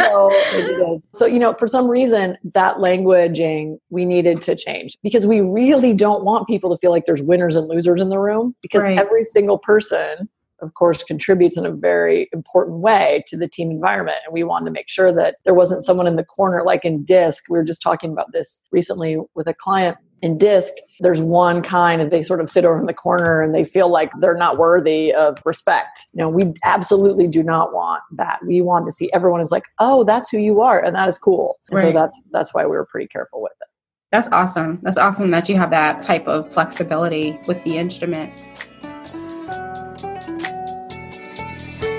so, 0.00 1.00
so, 1.12 1.26
you 1.26 1.38
know, 1.38 1.54
for 1.54 1.68
some 1.68 1.88
reason, 1.88 2.36
that 2.54 2.76
languaging 2.76 3.78
we 3.90 4.04
needed 4.04 4.40
to 4.42 4.54
change 4.54 4.96
because 5.02 5.26
we 5.26 5.40
really 5.40 5.92
don't 5.92 6.24
want 6.24 6.46
people 6.46 6.74
to 6.74 6.78
feel 6.78 6.90
like 6.90 7.04
there's 7.04 7.22
winners 7.22 7.56
and 7.56 7.68
losers 7.68 8.00
in 8.00 8.08
the 8.08 8.18
room 8.18 8.54
because 8.62 8.77
because 8.78 8.96
right. 8.96 8.98
every 8.98 9.24
single 9.24 9.58
person 9.58 10.28
of 10.60 10.74
course 10.74 11.02
contributes 11.04 11.56
in 11.56 11.66
a 11.66 11.70
very 11.70 12.28
important 12.32 12.78
way 12.78 13.22
to 13.26 13.36
the 13.36 13.48
team 13.48 13.70
environment. 13.70 14.18
And 14.24 14.32
we 14.32 14.44
wanted 14.44 14.66
to 14.66 14.70
make 14.70 14.88
sure 14.88 15.12
that 15.14 15.36
there 15.44 15.54
wasn't 15.54 15.84
someone 15.84 16.06
in 16.06 16.16
the 16.16 16.24
corner 16.24 16.62
like 16.64 16.84
in 16.84 17.04
disc 17.04 17.44
we 17.48 17.58
were 17.58 17.64
just 17.64 17.82
talking 17.82 18.12
about 18.12 18.32
this 18.32 18.60
recently 18.72 19.18
with 19.34 19.46
a 19.46 19.54
client 19.54 19.96
in 20.20 20.36
disc. 20.36 20.72
There's 20.98 21.20
one 21.20 21.62
kind 21.62 22.02
and 22.02 22.10
they 22.10 22.24
sort 22.24 22.40
of 22.40 22.50
sit 22.50 22.64
over 22.64 22.80
in 22.80 22.86
the 22.86 22.94
corner 22.94 23.40
and 23.40 23.54
they 23.54 23.64
feel 23.64 23.88
like 23.88 24.10
they're 24.20 24.36
not 24.36 24.58
worthy 24.58 25.12
of 25.12 25.38
respect. 25.44 26.06
You 26.12 26.22
know 26.22 26.28
we 26.28 26.52
absolutely 26.64 27.28
do 27.28 27.42
not 27.42 27.72
want 27.72 28.02
that. 28.16 28.40
We 28.44 28.60
want 28.60 28.86
to 28.88 28.92
see 28.92 29.10
everyone 29.12 29.40
is 29.40 29.52
like 29.52 29.64
oh 29.78 30.04
that's 30.04 30.30
who 30.30 30.38
you 30.38 30.60
are 30.60 30.82
and 30.82 30.94
that 30.96 31.08
is 31.08 31.18
cool. 31.18 31.58
And 31.70 31.78
right. 31.78 31.82
so 31.82 31.92
that's 31.92 32.18
that's 32.32 32.52
why 32.52 32.64
we 32.64 32.70
were 32.70 32.86
pretty 32.86 33.08
careful 33.08 33.40
with 33.42 33.52
it. 33.60 33.68
That's 34.10 34.28
awesome. 34.32 34.80
That's 34.82 34.96
awesome 34.96 35.30
that 35.32 35.48
you 35.48 35.56
have 35.56 35.70
that 35.70 36.00
type 36.00 36.26
of 36.26 36.52
flexibility 36.52 37.38
with 37.46 37.62
the 37.64 37.76
instrument 37.76 38.67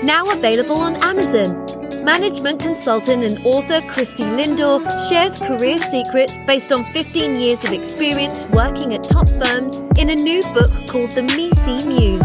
Now 0.02 0.26
available 0.30 0.78
on 0.78 0.96
Amazon. 1.02 1.66
Management 2.04 2.62
consultant 2.62 3.22
and 3.22 3.44
author 3.44 3.86
Christy 3.86 4.22
Lindor 4.22 4.80
shares 5.10 5.38
career 5.38 5.78
secrets 5.78 6.34
based 6.46 6.72
on 6.72 6.84
15 6.94 7.38
years 7.38 7.62
of 7.64 7.72
experience 7.72 8.48
working 8.48 8.94
at 8.94 9.04
top 9.04 9.28
firms 9.28 9.80
in 9.98 10.08
a 10.08 10.14
new 10.14 10.42
book 10.54 10.72
called 10.88 11.10
The 11.10 11.22
Misi 11.36 11.86
Muse. 11.86 12.24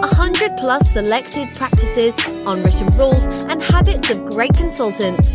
100 0.00 0.58
plus 0.58 0.90
selected 0.90 1.54
practices, 1.54 2.12
unwritten 2.48 2.88
rules, 2.98 3.26
and 3.46 3.62
habits 3.64 4.10
of 4.10 4.24
great 4.24 4.54
consultants. 4.54 5.30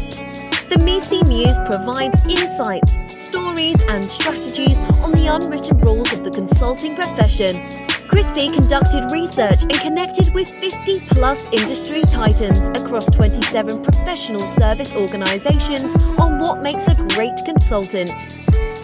The 0.67 0.81
Misi 0.83 1.23
Muse 1.23 1.57
provides 1.65 2.27
insights, 2.27 2.97
stories, 3.15 3.81
and 3.87 4.03
strategies 4.03 4.77
on 5.01 5.13
the 5.13 5.27
unwritten 5.31 5.79
rules 5.79 6.11
of 6.11 6.25
the 6.25 6.31
consulting 6.31 6.95
profession 6.95 7.86
Christy 8.17 8.49
conducted 8.49 9.05
research 9.11 9.61
and 9.61 9.75
connected 9.75 10.33
with 10.33 10.49
50 10.49 11.01
plus 11.01 11.53
industry 11.53 12.01
titans 12.01 12.59
across 12.69 13.05
27 13.11 13.83
professional 13.83 14.39
service 14.39 14.95
organizations 14.95 15.95
on 16.17 16.39
what 16.39 16.63
makes 16.63 16.87
a 16.87 16.95
great 17.09 17.35
consultant. 17.45 18.09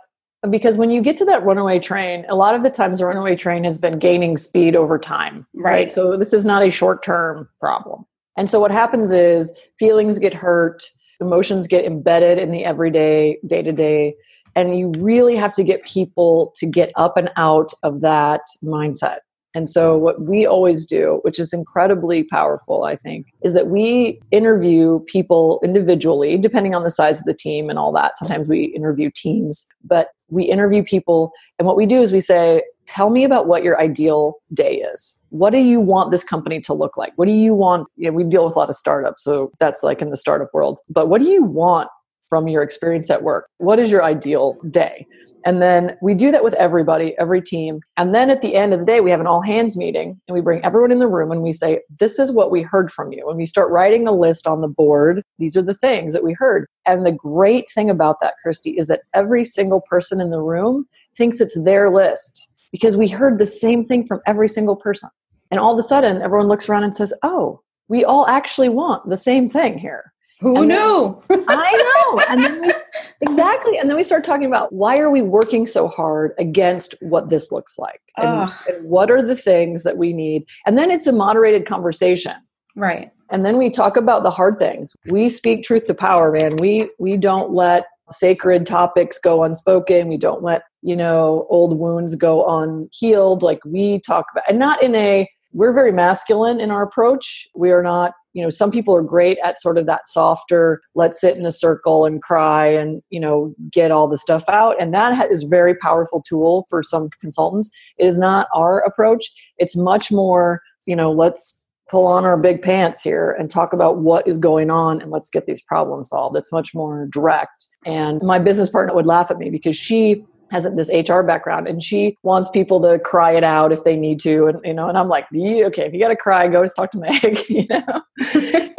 because 0.49 0.77
when 0.77 0.91
you 0.91 1.01
get 1.01 1.17
to 1.17 1.25
that 1.25 1.43
runaway 1.43 1.79
train 1.79 2.25
a 2.29 2.35
lot 2.35 2.55
of 2.55 2.63
the 2.63 2.69
times 2.69 2.99
the 2.99 3.05
runaway 3.05 3.35
train 3.35 3.63
has 3.63 3.79
been 3.79 3.99
gaining 3.99 4.37
speed 4.37 4.75
over 4.75 4.97
time 4.97 5.45
right, 5.53 5.71
right? 5.71 5.91
so 5.91 6.15
this 6.15 6.33
is 6.33 6.45
not 6.45 6.63
a 6.63 6.69
short 6.69 7.03
term 7.03 7.49
problem. 7.59 8.05
And 8.37 8.47
so 8.47 8.59
what 8.59 8.69
happens 8.69 9.11
is 9.11 9.51
feelings 9.79 10.19
get 10.19 10.33
hurt 10.33 10.83
emotions 11.19 11.67
get 11.67 11.85
embedded 11.85 12.37
in 12.37 12.51
the 12.51 12.63
everyday 12.63 13.39
day 13.47 13.61
to 13.61 13.71
day 13.71 14.15
and 14.55 14.77
you 14.77 14.91
really 14.97 15.35
have 15.35 15.53
to 15.55 15.63
get 15.63 15.85
people 15.85 16.53
to 16.57 16.65
get 16.65 16.91
up 16.95 17.17
and 17.17 17.29
out 17.37 17.71
of 17.83 18.01
that 18.01 18.41
mindset 18.63 19.19
and 19.57 19.67
so, 19.67 19.97
what 19.97 20.21
we 20.21 20.45
always 20.45 20.85
do, 20.85 21.19
which 21.23 21.39
is 21.39 21.51
incredibly 21.51 22.23
powerful, 22.23 22.83
I 22.83 22.95
think, 22.95 23.25
is 23.41 23.55
that 23.55 23.69
we 23.69 24.21
interview 24.29 24.99
people 25.07 25.59
individually, 25.63 26.37
depending 26.37 26.75
on 26.75 26.83
the 26.83 26.91
size 26.91 27.17
of 27.17 27.25
the 27.25 27.33
team 27.33 27.67
and 27.67 27.79
all 27.79 27.91
that. 27.93 28.17
Sometimes 28.17 28.47
we 28.47 28.65
interview 28.65 29.09
teams, 29.15 29.65
but 29.83 30.09
we 30.29 30.43
interview 30.43 30.83
people. 30.83 31.31
And 31.57 31.65
what 31.65 31.75
we 31.75 31.87
do 31.87 31.99
is 31.99 32.11
we 32.11 32.19
say, 32.19 32.61
Tell 32.85 33.09
me 33.09 33.23
about 33.23 33.47
what 33.47 33.63
your 33.63 33.81
ideal 33.81 34.35
day 34.53 34.75
is. 34.75 35.19
What 35.29 35.49
do 35.49 35.57
you 35.57 35.81
want 35.81 36.11
this 36.11 36.23
company 36.23 36.61
to 36.61 36.73
look 36.73 36.95
like? 36.95 37.13
What 37.15 37.25
do 37.25 37.33
you 37.33 37.55
want? 37.55 37.87
You 37.95 38.11
know, 38.11 38.15
we 38.15 38.25
deal 38.25 38.45
with 38.45 38.55
a 38.55 38.59
lot 38.59 38.69
of 38.69 38.75
startups, 38.75 39.23
so 39.23 39.51
that's 39.59 39.81
like 39.81 40.03
in 40.03 40.11
the 40.11 40.15
startup 40.15 40.53
world. 40.53 40.79
But 40.91 41.09
what 41.09 41.19
do 41.19 41.27
you 41.27 41.43
want 41.43 41.89
from 42.29 42.47
your 42.47 42.61
experience 42.61 43.09
at 43.09 43.23
work? 43.23 43.49
What 43.57 43.79
is 43.79 43.89
your 43.89 44.03
ideal 44.03 44.55
day? 44.69 45.07
And 45.47 45.61
then 45.61 45.97
we 46.01 46.13
do 46.13 46.29
that 46.31 46.43
with 46.43 46.55
everybody, 46.55 47.15
every 47.17 47.41
team. 47.41 47.79
And 47.95 48.13
then 48.13 48.29
at 48.29 48.41
the 48.41 48.53
end 48.53 48.73
of 48.73 48.81
the 48.81 48.85
day, 48.85 48.99
we 48.99 49.11
have 49.11 49.21
an 49.21 49.27
all 49.27 49.41
hands 49.41 49.77
meeting 49.77 50.19
and 50.27 50.35
we 50.35 50.41
bring 50.41 50.61
everyone 50.65 50.91
in 50.91 50.99
the 50.99 51.07
room 51.07 51.31
and 51.31 51.41
we 51.41 51.53
say, 51.53 51.79
This 51.99 52.19
is 52.19 52.33
what 52.33 52.51
we 52.51 52.63
heard 52.63 52.91
from 52.91 53.13
you. 53.13 53.29
And 53.29 53.37
we 53.37 53.45
start 53.45 53.71
writing 53.71 54.09
a 54.09 54.11
list 54.11 54.45
on 54.45 54.59
the 54.59 54.67
board. 54.67 55.23
These 55.39 55.55
are 55.55 55.61
the 55.61 55.73
things 55.73 56.11
that 56.11 56.23
we 56.23 56.33
heard. 56.33 56.67
And 56.85 57.05
the 57.05 57.13
great 57.13 57.71
thing 57.71 57.89
about 57.89 58.17
that, 58.19 58.33
Christy, 58.43 58.71
is 58.71 58.87
that 58.87 59.03
every 59.13 59.45
single 59.45 59.79
person 59.79 60.19
in 60.19 60.31
the 60.31 60.41
room 60.41 60.85
thinks 61.15 61.39
it's 61.39 61.57
their 61.63 61.89
list 61.89 62.49
because 62.73 62.97
we 62.97 63.07
heard 63.07 63.39
the 63.39 63.45
same 63.45 63.85
thing 63.85 64.05
from 64.05 64.19
every 64.25 64.49
single 64.49 64.75
person. 64.75 65.09
And 65.49 65.61
all 65.61 65.71
of 65.71 65.79
a 65.79 65.83
sudden, 65.83 66.21
everyone 66.21 66.49
looks 66.49 66.67
around 66.67 66.83
and 66.83 66.93
says, 66.93 67.13
Oh, 67.23 67.61
we 67.87 68.03
all 68.03 68.27
actually 68.27 68.67
want 68.67 69.09
the 69.09 69.15
same 69.15 69.47
thing 69.47 69.77
here. 69.77 70.11
Who 70.39 70.57
and 70.57 70.67
knew? 70.67 71.21
Then, 71.29 71.45
I 71.47 71.71
know. 72.05 72.19
And 72.29 72.43
then 72.43 72.61
we, 72.61 72.73
exactly. 73.21 73.77
And 73.77 73.89
then 73.89 73.97
we 73.97 74.03
start 74.03 74.23
talking 74.23 74.45
about 74.45 74.71
why 74.71 74.97
are 74.99 75.09
we 75.09 75.21
working 75.21 75.65
so 75.65 75.87
hard 75.87 76.33
against 76.37 76.93
what 77.01 77.29
this 77.29 77.51
looks 77.51 77.79
like? 77.79 78.01
And, 78.17 78.51
and, 78.67 78.85
what 78.85 79.09
are 79.09 79.21
the 79.21 79.35
things 79.35 79.83
that 79.83 79.97
we 79.97 80.13
need? 80.13 80.45
And 80.65 80.77
then 80.77 80.91
it's 80.91 81.07
a 81.07 81.11
moderated 81.11 81.65
conversation. 81.65 82.35
Right. 82.75 83.11
And 83.31 83.45
then 83.45 83.57
we 83.57 83.69
talk 83.69 83.97
about 83.97 84.23
the 84.23 84.31
hard 84.31 84.59
things. 84.59 84.95
We 85.07 85.29
speak 85.29 85.63
truth 85.63 85.85
to 85.85 85.93
power, 85.93 86.31
man. 86.31 86.55
We 86.57 86.89
we 86.99 87.17
don't 87.17 87.51
let 87.51 87.85
sacred 88.11 88.65
topics 88.65 89.19
go 89.19 89.43
unspoken. 89.43 90.07
We 90.07 90.17
don't 90.17 90.41
let, 90.41 90.63
you 90.81 90.95
know, 90.95 91.45
old 91.49 91.77
wounds 91.77 92.15
go 92.15 92.45
unhealed. 92.61 93.41
Like 93.41 93.59
we 93.65 93.99
talk 93.99 94.25
about 94.31 94.45
and 94.47 94.59
not 94.59 94.81
in 94.81 94.95
a 94.95 95.29
we're 95.53 95.73
very 95.73 95.91
masculine 95.91 96.59
in 96.59 96.71
our 96.71 96.83
approach. 96.83 97.47
We 97.55 97.71
are 97.71 97.81
not 97.81 98.13
you 98.37 98.43
know 98.43 98.51
some 98.51 98.69
people 98.69 98.95
are 98.95 99.01
great 99.01 99.39
at 99.43 99.59
sort 99.59 99.79
of 99.79 99.87
that 99.87 100.07
softer 100.07 100.79
let's 100.93 101.19
sit 101.19 101.35
in 101.35 101.45
a 101.47 101.51
circle 101.51 102.05
and 102.05 102.21
cry 102.21 102.67
and 102.67 103.01
you 103.09 103.19
know 103.19 103.55
get 103.71 103.89
all 103.89 104.07
the 104.07 104.15
stuff 104.15 104.43
out 104.47 104.79
and 104.79 104.93
that 104.93 105.31
is 105.31 105.41
very 105.41 105.73
powerful 105.73 106.21
tool 106.21 106.67
for 106.69 106.83
some 106.83 107.09
consultants. 107.19 107.71
It 107.97 108.05
is 108.05 108.19
not 108.19 108.47
our 108.53 108.79
approach. 108.81 109.31
It's 109.57 109.75
much 109.75 110.11
more 110.11 110.61
you 110.85 110.95
know 110.95 111.11
let's 111.11 111.63
pull 111.89 112.05
on 112.05 112.25
our 112.25 112.39
big 112.39 112.61
pants 112.61 113.01
here 113.01 113.31
and 113.39 113.49
talk 113.49 113.73
about 113.73 113.99
what 113.99 114.27
is 114.27 114.37
going 114.37 114.69
on 114.69 115.01
and 115.01 115.09
let's 115.09 115.31
get 115.31 115.47
these 115.47 115.63
problems 115.63 116.09
solved. 116.09 116.37
It's 116.37 116.51
much 116.51 116.75
more 116.75 117.07
direct 117.09 117.65
and 117.87 118.21
my 118.21 118.37
business 118.37 118.69
partner 118.69 118.93
would 118.93 119.07
laugh 119.07 119.31
at 119.31 119.39
me 119.39 119.49
because 119.49 119.75
she 119.75 120.23
has 120.51 120.67
this 120.75 120.89
HR 120.89 121.21
background 121.21 121.67
and 121.67 121.83
she 121.83 122.17
wants 122.23 122.49
people 122.49 122.81
to 122.81 122.99
cry 122.99 123.31
it 123.35 123.43
out 123.43 123.71
if 123.71 123.83
they 123.83 123.95
need 123.95 124.19
to. 124.21 124.47
And, 124.47 124.59
you 124.63 124.73
know, 124.73 124.87
and 124.87 124.97
I'm 124.97 125.09
like, 125.09 125.25
okay, 125.33 125.85
if 125.85 125.93
you 125.93 125.99
got 125.99 126.09
to 126.09 126.15
cry, 126.15 126.47
go 126.47 126.63
just 126.63 126.75
talk 126.75 126.91
to 126.91 126.97
Meg, 126.97 127.39
you 127.49 127.65
know, 127.69 128.01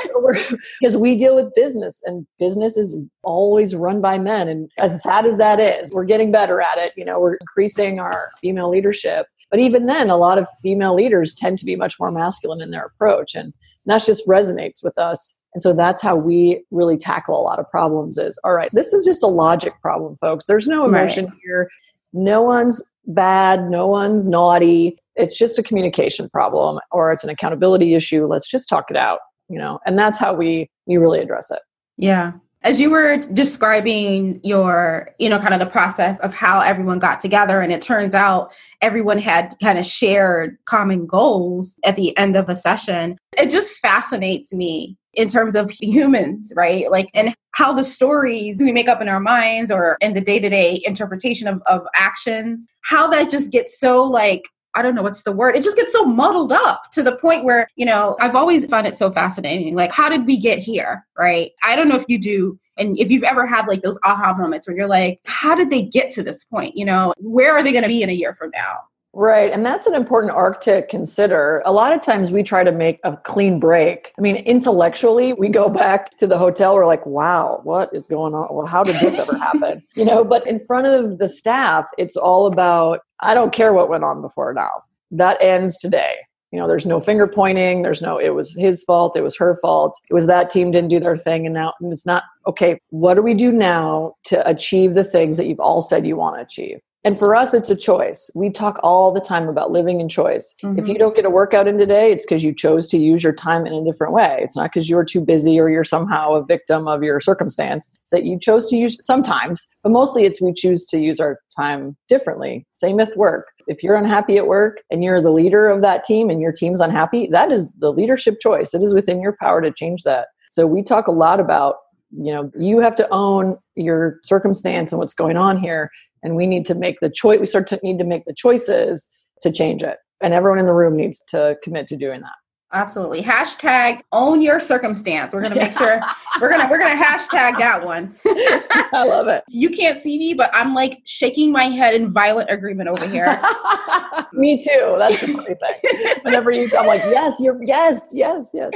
because 0.80 0.96
we 0.96 1.16
deal 1.16 1.34
with 1.34 1.54
business 1.54 2.02
and 2.04 2.26
business 2.38 2.76
is 2.76 3.04
always 3.22 3.74
run 3.74 4.00
by 4.00 4.18
men. 4.18 4.48
And 4.48 4.70
as 4.78 5.02
sad 5.02 5.26
as 5.26 5.36
that 5.38 5.60
is, 5.60 5.90
we're 5.90 6.04
getting 6.04 6.32
better 6.32 6.60
at 6.60 6.78
it. 6.78 6.92
You 6.96 7.04
know, 7.04 7.20
we're 7.20 7.34
increasing 7.34 8.00
our 8.00 8.30
female 8.40 8.70
leadership. 8.70 9.26
But 9.50 9.60
even 9.60 9.86
then, 9.86 10.10
a 10.10 10.16
lot 10.16 10.38
of 10.38 10.46
female 10.62 10.94
leaders 10.94 11.34
tend 11.34 11.58
to 11.58 11.64
be 11.64 11.76
much 11.76 11.94
more 11.98 12.10
masculine 12.10 12.60
in 12.60 12.70
their 12.70 12.84
approach. 12.84 13.34
And 13.34 13.54
that 13.86 14.04
just 14.04 14.26
resonates 14.28 14.84
with 14.84 14.98
us 14.98 15.37
and 15.58 15.62
so 15.64 15.72
that's 15.72 16.00
how 16.00 16.14
we 16.14 16.62
really 16.70 16.96
tackle 16.96 17.36
a 17.36 17.42
lot 17.42 17.58
of 17.58 17.68
problems 17.68 18.16
is 18.16 18.38
all 18.44 18.52
right, 18.52 18.70
this 18.72 18.92
is 18.92 19.04
just 19.04 19.24
a 19.24 19.26
logic 19.26 19.72
problem, 19.82 20.16
folks. 20.20 20.46
There's 20.46 20.68
no 20.68 20.84
emotion 20.84 21.24
right. 21.24 21.34
here. 21.42 21.68
No 22.12 22.42
one's 22.42 22.80
bad, 23.06 23.68
no 23.68 23.88
one's 23.88 24.28
naughty. 24.28 25.00
It's 25.16 25.36
just 25.36 25.58
a 25.58 25.64
communication 25.64 26.28
problem 26.28 26.78
or 26.92 27.10
it's 27.10 27.24
an 27.24 27.30
accountability 27.30 27.94
issue. 27.94 28.28
Let's 28.28 28.48
just 28.48 28.68
talk 28.68 28.84
it 28.88 28.96
out, 28.96 29.18
you 29.48 29.58
know. 29.58 29.80
And 29.84 29.98
that's 29.98 30.16
how 30.16 30.32
we 30.32 30.70
we 30.86 30.96
really 30.96 31.18
address 31.18 31.50
it. 31.50 31.58
Yeah 31.96 32.34
as 32.62 32.80
you 32.80 32.90
were 32.90 33.18
describing 33.32 34.40
your 34.42 35.10
you 35.18 35.28
know 35.28 35.38
kind 35.38 35.54
of 35.54 35.60
the 35.60 35.66
process 35.66 36.18
of 36.20 36.34
how 36.34 36.60
everyone 36.60 36.98
got 36.98 37.20
together 37.20 37.60
and 37.60 37.72
it 37.72 37.82
turns 37.82 38.14
out 38.14 38.50
everyone 38.82 39.18
had 39.18 39.54
kind 39.62 39.78
of 39.78 39.86
shared 39.86 40.58
common 40.64 41.06
goals 41.06 41.76
at 41.84 41.96
the 41.96 42.16
end 42.18 42.36
of 42.36 42.48
a 42.48 42.56
session 42.56 43.16
it 43.38 43.50
just 43.50 43.72
fascinates 43.78 44.52
me 44.52 44.96
in 45.14 45.28
terms 45.28 45.56
of 45.56 45.70
humans 45.70 46.52
right 46.54 46.90
like 46.90 47.08
and 47.14 47.34
how 47.52 47.72
the 47.72 47.84
stories 47.84 48.58
we 48.60 48.72
make 48.72 48.88
up 48.88 49.00
in 49.00 49.08
our 49.08 49.20
minds 49.20 49.70
or 49.70 49.96
in 50.00 50.14
the 50.14 50.20
day-to-day 50.20 50.80
interpretation 50.84 51.48
of, 51.48 51.62
of 51.66 51.86
actions 51.96 52.66
how 52.82 53.08
that 53.08 53.30
just 53.30 53.50
gets 53.50 53.78
so 53.80 54.04
like 54.04 54.44
I 54.74 54.82
don't 54.82 54.94
know 54.94 55.02
what's 55.02 55.24
the 55.24 55.32
word. 55.32 55.56
It 55.56 55.64
just 55.64 55.76
gets 55.76 55.92
so 55.92 56.04
muddled 56.04 56.52
up 56.52 56.90
to 56.92 57.02
the 57.02 57.16
point 57.16 57.44
where, 57.44 57.66
you 57.74 57.84
know, 57.84 58.16
I've 58.20 58.36
always 58.36 58.64
found 58.66 58.86
it 58.86 58.96
so 58.96 59.10
fascinating. 59.10 59.74
Like, 59.74 59.90
how 59.90 60.08
did 60.08 60.24
we 60.24 60.38
get 60.38 60.60
here? 60.60 61.04
Right. 61.18 61.50
I 61.64 61.74
don't 61.74 61.88
know 61.88 61.96
if 61.96 62.04
you 62.06 62.16
do. 62.16 62.58
And 62.76 62.96
if 62.96 63.10
you've 63.10 63.24
ever 63.24 63.44
had 63.44 63.66
like 63.66 63.82
those 63.82 63.98
aha 64.04 64.34
moments 64.34 64.68
where 64.68 64.76
you're 64.76 64.86
like, 64.86 65.20
how 65.26 65.56
did 65.56 65.70
they 65.70 65.82
get 65.82 66.12
to 66.12 66.22
this 66.22 66.44
point? 66.44 66.76
You 66.76 66.84
know, 66.84 67.12
where 67.18 67.52
are 67.54 67.62
they 67.62 67.72
going 67.72 67.82
to 67.82 67.88
be 67.88 68.02
in 68.02 68.08
a 68.08 68.12
year 68.12 68.34
from 68.34 68.50
now? 68.54 68.76
Right. 69.14 69.52
And 69.52 69.64
that's 69.64 69.86
an 69.86 69.94
important 69.94 70.32
arc 70.32 70.60
to 70.62 70.86
consider. 70.86 71.62
A 71.64 71.72
lot 71.72 71.92
of 71.92 72.02
times 72.02 72.30
we 72.30 72.42
try 72.42 72.62
to 72.62 72.70
make 72.70 73.00
a 73.04 73.16
clean 73.16 73.58
break. 73.58 74.12
I 74.18 74.20
mean, 74.20 74.36
intellectually, 74.36 75.32
we 75.32 75.48
go 75.48 75.68
back 75.68 76.16
to 76.18 76.26
the 76.26 76.36
hotel. 76.36 76.74
We're 76.74 76.86
like, 76.86 77.04
wow, 77.06 77.60
what 77.64 77.88
is 77.94 78.06
going 78.06 78.34
on? 78.34 78.54
Well, 78.54 78.66
how 78.66 78.84
did 78.84 78.96
this 78.96 79.18
ever 79.18 79.36
happen? 79.36 79.82
You 79.94 80.04
know, 80.04 80.22
but 80.22 80.46
in 80.46 80.60
front 80.60 80.86
of 80.86 81.18
the 81.18 81.26
staff, 81.26 81.86
it's 81.98 82.16
all 82.16 82.46
about, 82.46 83.00
I 83.20 83.34
don't 83.34 83.52
care 83.52 83.72
what 83.72 83.88
went 83.88 84.04
on 84.04 84.22
before 84.22 84.54
now. 84.54 84.70
That 85.10 85.36
ends 85.42 85.78
today. 85.78 86.14
You 86.52 86.60
know, 86.60 86.68
there's 86.68 86.86
no 86.86 87.00
finger 87.00 87.26
pointing. 87.26 87.82
There's 87.82 88.00
no, 88.00 88.16
it 88.16 88.30
was 88.30 88.54
his 88.54 88.84
fault. 88.84 89.16
It 89.16 89.22
was 89.22 89.36
her 89.38 89.56
fault. 89.60 89.98
It 90.08 90.14
was 90.14 90.26
that 90.26 90.50
team 90.50 90.70
didn't 90.70 90.90
do 90.90 91.00
their 91.00 91.16
thing. 91.16 91.46
And 91.46 91.54
now 91.54 91.72
and 91.80 91.90
it's 91.90 92.06
not, 92.06 92.22
okay, 92.46 92.80
what 92.90 93.14
do 93.14 93.22
we 93.22 93.34
do 93.34 93.50
now 93.50 94.14
to 94.26 94.48
achieve 94.48 94.94
the 94.94 95.04
things 95.04 95.36
that 95.36 95.46
you've 95.46 95.60
all 95.60 95.82
said 95.82 96.06
you 96.06 96.16
want 96.16 96.36
to 96.36 96.42
achieve? 96.42 96.78
And 97.08 97.18
for 97.18 97.34
us, 97.34 97.54
it's 97.54 97.70
a 97.70 97.74
choice. 97.74 98.30
We 98.34 98.50
talk 98.50 98.78
all 98.82 99.10
the 99.12 99.20
time 99.22 99.48
about 99.48 99.70
living 99.70 99.98
in 99.98 100.10
choice. 100.10 100.54
Mm-hmm. 100.62 100.78
If 100.78 100.88
you 100.88 100.98
don't 100.98 101.16
get 101.16 101.24
a 101.24 101.30
workout 101.30 101.66
in 101.66 101.78
today, 101.78 102.12
it's 102.12 102.26
because 102.26 102.44
you 102.44 102.52
chose 102.52 102.86
to 102.88 102.98
use 102.98 103.24
your 103.24 103.32
time 103.32 103.66
in 103.66 103.72
a 103.72 103.82
different 103.82 104.12
way. 104.12 104.40
It's 104.42 104.54
not 104.54 104.64
because 104.64 104.90
you're 104.90 105.06
too 105.06 105.22
busy 105.22 105.58
or 105.58 105.70
you're 105.70 105.84
somehow 105.84 106.34
a 106.34 106.44
victim 106.44 106.86
of 106.86 107.02
your 107.02 107.18
circumstance. 107.18 107.90
It's 108.02 108.10
that 108.10 108.24
you 108.24 108.38
chose 108.38 108.68
to 108.68 108.76
use 108.76 108.98
sometimes, 109.00 109.68
but 109.82 109.90
mostly 109.90 110.26
it's 110.26 110.42
we 110.42 110.52
choose 110.52 110.84
to 110.88 111.00
use 111.00 111.18
our 111.18 111.40
time 111.56 111.96
differently. 112.10 112.66
Same 112.74 112.96
with 112.96 113.16
work. 113.16 113.46
If 113.68 113.82
you're 113.82 113.96
unhappy 113.96 114.36
at 114.36 114.46
work 114.46 114.82
and 114.90 115.02
you're 115.02 115.22
the 115.22 115.32
leader 115.32 115.66
of 115.66 115.80
that 115.80 116.04
team 116.04 116.28
and 116.28 116.42
your 116.42 116.52
team's 116.52 116.82
unhappy, 116.82 117.26
that 117.28 117.50
is 117.50 117.72
the 117.78 117.90
leadership 117.90 118.38
choice. 118.38 118.74
It 118.74 118.82
is 118.82 118.92
within 118.92 119.22
your 119.22 119.34
power 119.40 119.62
to 119.62 119.72
change 119.72 120.02
that. 120.02 120.26
So 120.50 120.66
we 120.66 120.82
talk 120.82 121.06
a 121.06 121.12
lot 121.12 121.40
about 121.40 121.76
you 122.10 122.32
know 122.32 122.50
you 122.58 122.80
have 122.80 122.94
to 122.94 123.08
own 123.10 123.58
your 123.74 124.18
circumstance 124.22 124.92
and 124.92 124.98
what's 124.98 125.14
going 125.14 125.36
on 125.36 125.58
here 125.58 125.90
and 126.22 126.36
we 126.36 126.46
need 126.46 126.66
to 126.66 126.74
make 126.74 127.00
the 127.00 127.10
choice 127.10 127.38
we 127.38 127.46
start 127.46 127.66
to 127.68 127.80
need 127.82 127.98
to 127.98 128.04
make 128.04 128.24
the 128.24 128.34
choices 128.34 129.10
to 129.42 129.52
change 129.52 129.82
it. 129.82 129.98
And 130.20 130.34
everyone 130.34 130.58
in 130.58 130.66
the 130.66 130.74
room 130.74 130.96
needs 130.96 131.22
to 131.28 131.56
commit 131.62 131.86
to 131.88 131.96
doing 131.96 132.20
that 132.22 132.32
Absolutely. 132.72 133.22
Hashtag 133.22 134.02
own 134.12 134.42
your 134.42 134.60
circumstance. 134.60 135.32
We're 135.32 135.40
gonna 135.40 135.54
make 135.54 135.72
sure 135.72 136.00
we're 136.40 136.50
gonna 136.50 136.68
we're 136.70 136.78
gonna 136.78 137.02
hashtag 137.02 137.58
that 137.58 137.82
one. 137.82 138.14
I 138.26 139.04
love 139.06 139.26
it. 139.28 139.42
You 139.48 139.70
can't 139.70 139.98
see 139.98 140.18
me, 140.18 140.34
but 140.34 140.50
I'm 140.52 140.74
like 140.74 141.00
shaking 141.04 141.50
my 141.50 141.64
head 141.64 141.94
in 141.94 142.10
violent 142.10 142.50
agreement 142.50 142.90
over 142.90 143.06
here. 143.08 143.40
me 144.34 144.62
too. 144.62 144.96
That's 144.98 145.18
the 145.20 145.28
funny 145.28 145.54
thing. 145.54 146.22
Whenever 146.22 146.50
you 146.50 146.70
I'm 146.76 146.86
like, 146.86 147.02
yes, 147.04 147.40
you're 147.40 147.58
yes, 147.64 148.06
yes, 148.12 148.50
yes. 148.52 148.70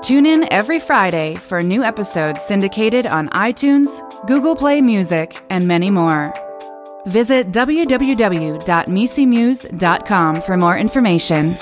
Tune 0.02 0.24
in 0.24 0.50
every 0.52 0.78
Friday 0.78 1.34
for 1.34 1.60
new 1.60 1.82
episodes 1.82 2.40
syndicated 2.40 3.06
on 3.06 3.28
iTunes, 3.30 3.90
Google 4.26 4.56
Play 4.56 4.80
Music, 4.80 5.44
and 5.50 5.68
many 5.68 5.90
more. 5.90 6.32
Visit 7.06 7.52
www.misimuse.com 7.52 10.42
for 10.42 10.56
more 10.56 10.78
information. 10.78 11.52